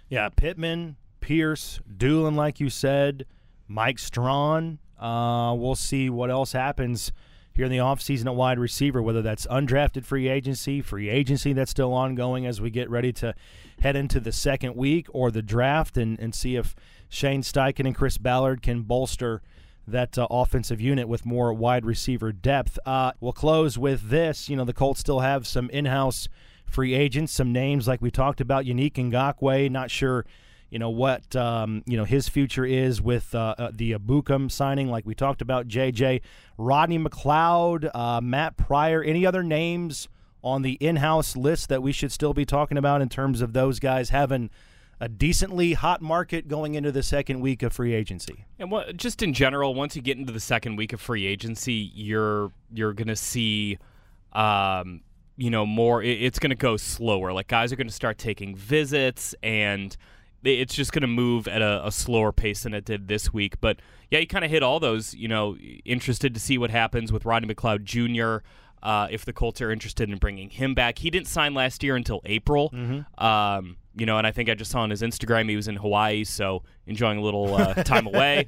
Yeah, 0.10 0.30
Pittman, 0.30 0.96
Pierce, 1.28 1.82
Dulin, 1.94 2.36
like 2.36 2.62
you 2.62 2.70
said, 2.70 3.26
Mike 3.68 4.00
Strachan. 4.00 4.80
Uh, 4.98 5.54
we'll 5.58 5.76
see 5.76 6.10
what 6.10 6.32
else 6.32 6.54
happens 6.54 7.12
here 7.54 7.66
in 7.66 7.72
the 7.72 7.80
offseason 7.80 8.28
at 8.28 8.36
wide 8.36 8.58
receiver, 8.58 9.02
whether 9.02 9.22
that's 9.22 9.46
undrafted 9.48 10.06
free 10.06 10.30
agency, 10.30 10.82
free 10.82 11.10
agency 11.10 11.52
that's 11.52 11.70
still 11.70 11.92
ongoing 11.92 12.46
as 12.46 12.62
we 12.62 12.70
get 12.70 12.90
ready 12.90 13.12
to 13.12 13.36
head 13.82 13.98
into 13.98 14.22
the 14.22 14.32
second 14.32 14.78
week, 14.78 15.08
or 15.10 15.30
the 15.30 15.42
draft 15.42 15.98
and, 15.98 16.18
and 16.18 16.34
see 16.34 16.56
if 16.56 16.74
Shane 17.10 17.42
Steichen 17.42 17.86
and 17.86 17.94
Chris 17.94 18.18
Ballard 18.18 18.62
can 18.62 18.84
bolster 18.84 19.42
that 19.86 20.18
uh, 20.18 20.28
offensive 20.32 20.80
unit 20.80 21.10
with 21.10 21.26
more 21.26 21.54
wide 21.54 21.84
receiver 21.84 22.32
depth. 22.32 22.80
Uh, 22.86 23.12
we'll 23.20 23.34
close 23.34 23.78
with 23.78 24.12
this. 24.12 24.48
You 24.48 24.56
know, 24.56 24.64
the 24.64 24.72
Colts 24.72 25.02
still 25.02 25.20
have 25.20 25.46
some 25.46 25.70
in 25.72 25.84
house 25.84 26.30
free 26.66 26.94
agents, 26.94 27.34
some 27.34 27.52
names 27.52 27.86
like 27.86 28.02
we 28.02 28.12
talked 28.12 28.40
about, 28.40 28.64
Yannick 28.64 28.94
Ngakoue. 28.94 29.70
Not 29.70 29.92
sure, 29.92 30.26
you 30.70 30.80
know, 30.80 30.90
what 30.90 31.36
um, 31.36 31.84
you 31.86 31.98
know 31.98 32.04
his 32.04 32.28
future 32.28 32.66
is 32.66 33.02
with 33.02 33.34
uh, 33.34 33.56
uh, 33.58 33.72
the 33.74 33.94
Ebukam 33.94 34.52
signing, 34.52 34.90
like 34.90 35.06
we 35.06 35.16
talked 35.16 35.42
about. 35.42 35.68
JJ, 35.68 36.22
Rodney 36.58 37.00
McLeod, 37.00 37.90
uh, 37.94 38.22
Matt 38.22 38.58
Pryor. 38.58 39.02
Any 39.02 39.26
other 39.26 39.44
names 39.44 40.08
on 40.44 40.62
the 40.62 40.74
in-house 40.74 41.36
list 41.36 41.70
that 41.70 41.82
we 41.82 41.92
should 41.92 42.12
still 42.12 42.34
be 42.34 42.46
talking 42.46 42.78
about 42.78 43.02
in 43.02 43.10
terms 43.10 43.42
of 43.42 43.54
those 43.54 43.80
guys 43.80 44.10
having 44.10 44.50
a 45.00 45.08
decently 45.08 45.74
hot 45.74 46.02
market 46.02 46.48
going 46.48 46.76
into 46.76 46.92
the 46.92 47.04
second 47.04 47.40
week 47.40 47.64
of 47.64 47.72
free 47.72 47.94
agency? 47.94 48.46
And 48.60 48.72
what, 48.72 48.98
just 48.98 49.22
in 49.22 49.34
general, 49.34 49.74
once 49.74 49.96
you 49.96 50.02
get 50.02 50.18
into 50.18 50.34
the 50.34 50.40
second 50.40 50.76
week 50.76 50.94
of 50.94 51.00
free 51.00 51.26
agency, 51.26 51.92
you're 51.94 52.52
you're 52.74 52.94
gonna 52.94 53.16
see, 53.16 53.78
um, 54.34 55.02
you 55.38 55.50
know, 55.50 55.66
more. 55.66 56.04
It, 56.04 56.22
it's 56.22 56.40
gonna 56.40 56.56
go 56.56 56.76
slower. 56.76 57.32
Like 57.32 57.48
guys 57.48 57.72
are 57.72 57.78
gonna 57.78 57.90
start 57.90 58.18
taking 58.18 58.56
visits, 58.56 59.34
and 59.42 59.96
it's 60.44 60.74
just 60.76 60.92
gonna 60.92 61.08
move 61.08 61.48
at 61.48 61.62
a, 61.62 61.86
a 61.86 61.92
slower 61.92 62.32
pace 62.32 62.64
than 62.64 62.74
it 62.74 62.86
did 62.86 63.08
this 63.08 63.34
week. 63.34 63.60
But 63.62 63.78
yeah, 64.12 64.20
you 64.20 64.28
kind 64.28 64.46
of 64.46 64.52
hit 64.52 64.64
all 64.64 64.80
those. 64.80 65.14
You 65.14 65.28
know, 65.28 65.58
interested 65.86 66.34
to 66.34 66.40
see 66.40 66.58
what 66.58 66.70
happens 66.70 67.12
with 67.12 67.26
Rodney 67.26 67.54
McLeod 67.54 67.84
Jr. 67.84 68.46
Uh, 68.84 69.08
if 69.10 69.26
the 69.26 69.34
Colts 69.34 69.60
are 69.62 69.72
interested 69.72 70.08
in 70.10 70.18
bringing 70.18 70.50
him 70.52 70.74
back, 70.76 71.00
he 71.00 71.10
didn't 71.10 71.28
sign 71.28 71.54
last 71.56 71.82
year 71.84 71.96
until 71.96 72.22
April. 72.26 72.72
Um, 73.18 73.78
you 73.96 74.06
know, 74.06 74.20
and 74.20 74.28
I 74.28 74.32
think 74.32 74.48
I 74.50 74.54
just 74.54 74.70
saw 74.70 74.82
on 74.82 74.92
his 74.92 75.02
Instagram 75.02 75.50
he 75.50 75.56
was 75.56 75.68
in 75.68 75.76
Hawaii, 75.78 76.24
so 76.24 76.62
enjoying 76.86 77.18
a 77.18 77.22
little 77.22 77.56
uh, 77.56 77.74
time 77.84 78.06
away. 78.06 78.48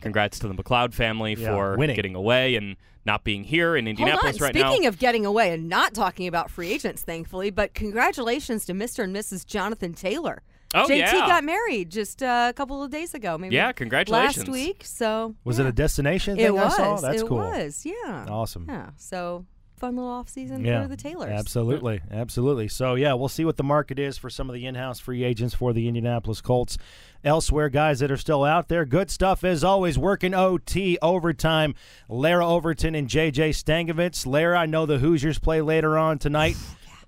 Congrats 0.00 0.38
to 0.38 0.48
the 0.48 0.54
McLeod 0.54 0.94
family 0.94 1.34
Yeah, 1.34 1.48
for 1.54 1.76
winning. 1.76 1.96
getting 1.96 2.14
away 2.14 2.54
and 2.56 2.76
not 3.04 3.22
being 3.22 3.44
here 3.44 3.76
in 3.76 3.84
Hold 3.84 3.98
Indianapolis 3.98 4.36
on. 4.40 4.42
right 4.46 4.54
now. 4.54 4.70
Speaking 4.70 4.86
of 4.86 4.98
getting 4.98 5.26
away 5.26 5.52
and 5.52 5.68
not 5.68 5.92
talking 5.92 6.26
about 6.26 6.50
free 6.50 6.72
agents, 6.72 7.02
thankfully, 7.02 7.50
but 7.50 7.74
congratulations 7.74 8.64
to 8.66 8.72
Mr. 8.72 9.04
and 9.04 9.14
Mrs. 9.14 9.44
Jonathan 9.46 9.92
Taylor. 9.92 10.42
Oh, 10.74 10.86
JT 10.88 10.98
yeah. 10.98 11.12
got 11.26 11.44
married 11.44 11.90
just 11.90 12.22
uh, 12.22 12.46
a 12.50 12.52
couple 12.52 12.82
of 12.82 12.90
days 12.90 13.12
ago, 13.14 13.36
maybe. 13.36 13.54
Yeah, 13.56 13.72
congratulations. 13.72 14.46
Last 14.46 14.48
week, 14.48 14.82
so 14.84 15.34
Was 15.44 15.58
yeah. 15.58 15.64
it 15.66 15.68
a 15.68 15.72
destination 15.72 16.36
thing 16.36 16.46
It 16.46 16.48
I 16.50 16.64
was. 16.64 16.76
saw? 16.76 16.96
That's 16.96 17.22
it 17.22 17.26
cool. 17.28 17.38
was. 17.38 17.84
Yeah. 17.84 18.26
Awesome. 18.28 18.66
Yeah. 18.68 18.90
So 18.96 19.46
fun 19.78 19.96
little 19.96 20.10
off 20.10 20.28
season 20.28 20.62
Yeah, 20.64 20.82
for 20.82 20.88
the 20.88 20.96
Taylors. 20.96 21.30
Absolutely, 21.30 22.02
absolutely. 22.10 22.68
So 22.68 22.94
yeah, 22.96 23.14
we'll 23.14 23.28
see 23.30 23.44
what 23.46 23.56
the 23.56 23.64
market 23.64 23.98
is 23.98 24.18
for 24.18 24.28
some 24.28 24.48
of 24.50 24.54
the 24.54 24.66
in-house 24.66 25.00
free 25.00 25.24
agents 25.24 25.54
for 25.54 25.72
the 25.72 25.88
Indianapolis 25.88 26.40
Colts. 26.42 26.76
Elsewhere, 27.24 27.68
guys 27.68 27.98
that 28.00 28.10
are 28.10 28.16
still 28.16 28.44
out 28.44 28.68
there, 28.68 28.84
good 28.84 29.10
stuff 29.10 29.42
as 29.42 29.64
always. 29.64 29.98
Working 29.98 30.34
OT 30.34 30.98
overtime. 31.02 31.74
Larra 32.08 32.46
Overton 32.46 32.94
and 32.94 33.08
JJ 33.08 33.50
Stankevitz. 33.50 34.26
Larra, 34.26 34.60
I 34.60 34.66
know 34.66 34.86
the 34.86 34.98
Hoosiers 34.98 35.38
play 35.38 35.60
later 35.62 35.98
on 35.98 36.18
tonight. 36.18 36.56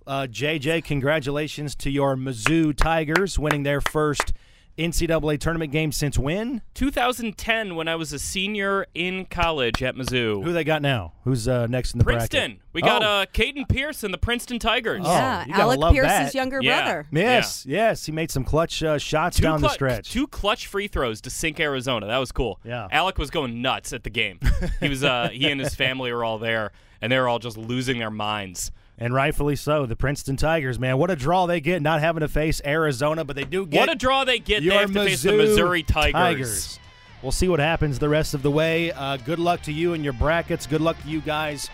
Uh, 0.07 0.27
JJ, 0.31 0.85
congratulations 0.85 1.75
to 1.77 1.91
your 1.91 2.17
Mizzou 2.17 2.75
Tigers 2.77 3.39
winning 3.39 3.63
their 3.63 3.81
first 3.81 4.33
NCAA 4.79 5.39
tournament 5.39 5.71
game 5.71 5.93
since 5.93 6.19
when? 6.19 6.63
2010, 6.75 7.77
when 7.77 7.89
I 7.89 7.95
was 7.95 8.13
a 8.13 8.19
senior 8.19 8.87
in 8.95 9.27
college 9.27 9.83
at 9.83 9.95
Mizzou. 9.95 10.43
Who 10.43 10.53
they 10.53 10.65
got 10.65 10.81
now? 10.83 11.13
Who's 11.25 11.47
uh, 11.47 11.67
next 11.67 11.93
in 11.93 11.99
the 11.99 12.05
bracket? 12.05 12.31
Princeton. 12.31 12.61
We 12.73 12.81
got 12.81 13.03
Oh. 13.05 13.07
uh, 13.07 13.27
Caden 13.27 13.69
Pierce 13.69 14.03
and 14.03 14.13
the 14.15 14.19
Princeton 14.19 14.59
Tigers. 14.59 15.03
Oh, 15.05 15.13
Yeah. 15.13 15.45
you 15.45 15.51
gotta 15.53 15.63
Alec 15.65 15.79
love 15.79 15.93
Pierce's 15.93 16.11
that. 16.11 16.35
younger 16.35 16.61
Yeah. 16.63 16.83
brother. 16.83 17.07
Yes, 17.13 17.67
yes, 17.67 18.07
he 18.07 18.13
made 18.13 18.31
some 18.31 18.45
clutch 18.45 18.83
uh, 18.83 18.97
shots 18.99 19.37
Two 19.37 19.43
down 19.43 19.61
the 19.61 19.69
stretch. 19.69 20.11
Two 20.11 20.27
clutch 20.27 20.67
free 20.67 20.89
throws 20.89 21.21
to 21.21 21.31
sink 21.31 21.61
Arizona. 21.61 22.07
That 22.07 22.19
was 22.19 22.33
cool. 22.33 22.59
Yeah. 22.65 22.89
Alec 22.91 23.19
was 23.19 23.31
going 23.31 23.61
nuts 23.63 23.93
at 23.93 24.05
the 24.05 24.11
game. 24.11 24.41
he 24.81 24.89
was 24.89 25.05
uh, 25.05 25.29
he 25.31 25.49
and 25.51 25.61
his 25.61 25.75
family 25.75 26.11
were 26.13 26.25
all 26.25 26.39
there, 26.39 26.73
and 27.03 27.13
they 27.13 27.19
were 27.19 27.29
all 27.29 27.39
just 27.39 27.59
losing 27.59 27.99
their 27.99 28.11
minds. 28.11 28.73
And 29.03 29.13
rightfully 29.13 29.57
so. 29.57 29.85
The 29.85 29.97
Princeton 29.97 30.37
Tigers, 30.37 30.79
man, 30.79 30.97
what 30.97 31.11
a 31.11 31.17
draw 31.17 31.47
they 31.47 31.61
get 31.61 31.83
not 31.83 31.99
having 31.99 32.21
to 32.21 32.29
face 32.29 32.63
Arizona, 32.65 33.25
but 33.25 33.35
they 33.35 33.43
do 33.43 33.67
get 33.67 33.81
what 33.81 33.91
a 33.91 33.97
draw 33.97 34.25
they 34.25 34.39
get! 34.39 34.63
They 34.63 34.69
have 34.69 34.93
to 34.93 35.05
face 35.05 35.25
the 35.25 35.31
Mizzou 35.31 35.39
Missouri 35.39 35.83
Tigers. 35.83 36.79
We'll 37.21 37.33
see 37.33 37.49
what 37.49 37.59
happens 37.59 37.99
the 37.99 38.09
rest 38.09 38.33
of 38.33 38.43
the 38.43 38.51
way. 38.53 38.93
Uh, 38.93 39.17
good 39.17 39.41
luck 39.41 39.61
to 39.63 39.73
you 39.73 39.95
and 39.95 40.05
your 40.05 40.13
brackets. 40.13 40.69
Good 40.69 40.81
luck 40.81 41.03
to 41.03 41.09
you 41.09 41.21
guys 41.21 41.69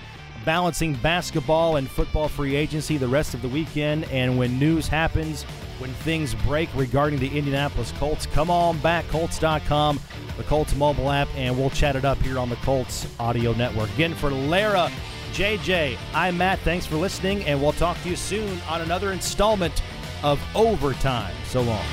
balancing 0.47 0.95
basketball 0.95 1.77
and 1.77 1.91
football 1.91 2.29
free 2.29 2.57
agency 2.57 2.97
the 2.97 3.07
rest 3.07 3.35
of 3.35 3.43
the 3.43 3.49
weekend. 3.49 4.05
And 4.05 4.39
when 4.39 4.59
news 4.59 4.89
happens, 4.89 5.43
when 5.81 5.93
things 5.93 6.35
break 6.35 6.71
regarding 6.75 7.19
the 7.19 7.29
Indianapolis 7.29 7.93
Colts, 7.99 8.25
come 8.25 8.51
on 8.51 8.79
back, 8.79 9.07
Colts.com, 9.09 10.01
the 10.39 10.45
Colts 10.45 10.75
mobile 10.77 11.11
app, 11.11 11.29
and 11.37 11.59
we'll 11.59 11.69
chat 11.69 11.95
it 11.95 12.07
up 12.07 12.17
here 12.23 12.39
on 12.39 12.49
the 12.49 12.57
Colts 12.57 13.07
Audio 13.21 13.53
Network. 13.53 13.91
Again, 13.91 14.15
for 14.15 14.31
Larra, 14.31 14.91
JJ, 15.33 15.97
I'm 16.15 16.37
Matt. 16.39 16.59
Thanks 16.61 16.87
for 16.87 16.97
listening, 16.97 17.45
and 17.45 17.61
we'll 17.61 17.73
talk 17.73 18.01
to 18.03 18.09
you 18.09 18.17
soon 18.17 18.61
on 18.69 18.81
another 18.81 19.13
installment 19.13 19.83
of 20.23 20.41
Overtime. 20.55 21.35
So 21.47 21.63
long. 21.63 21.85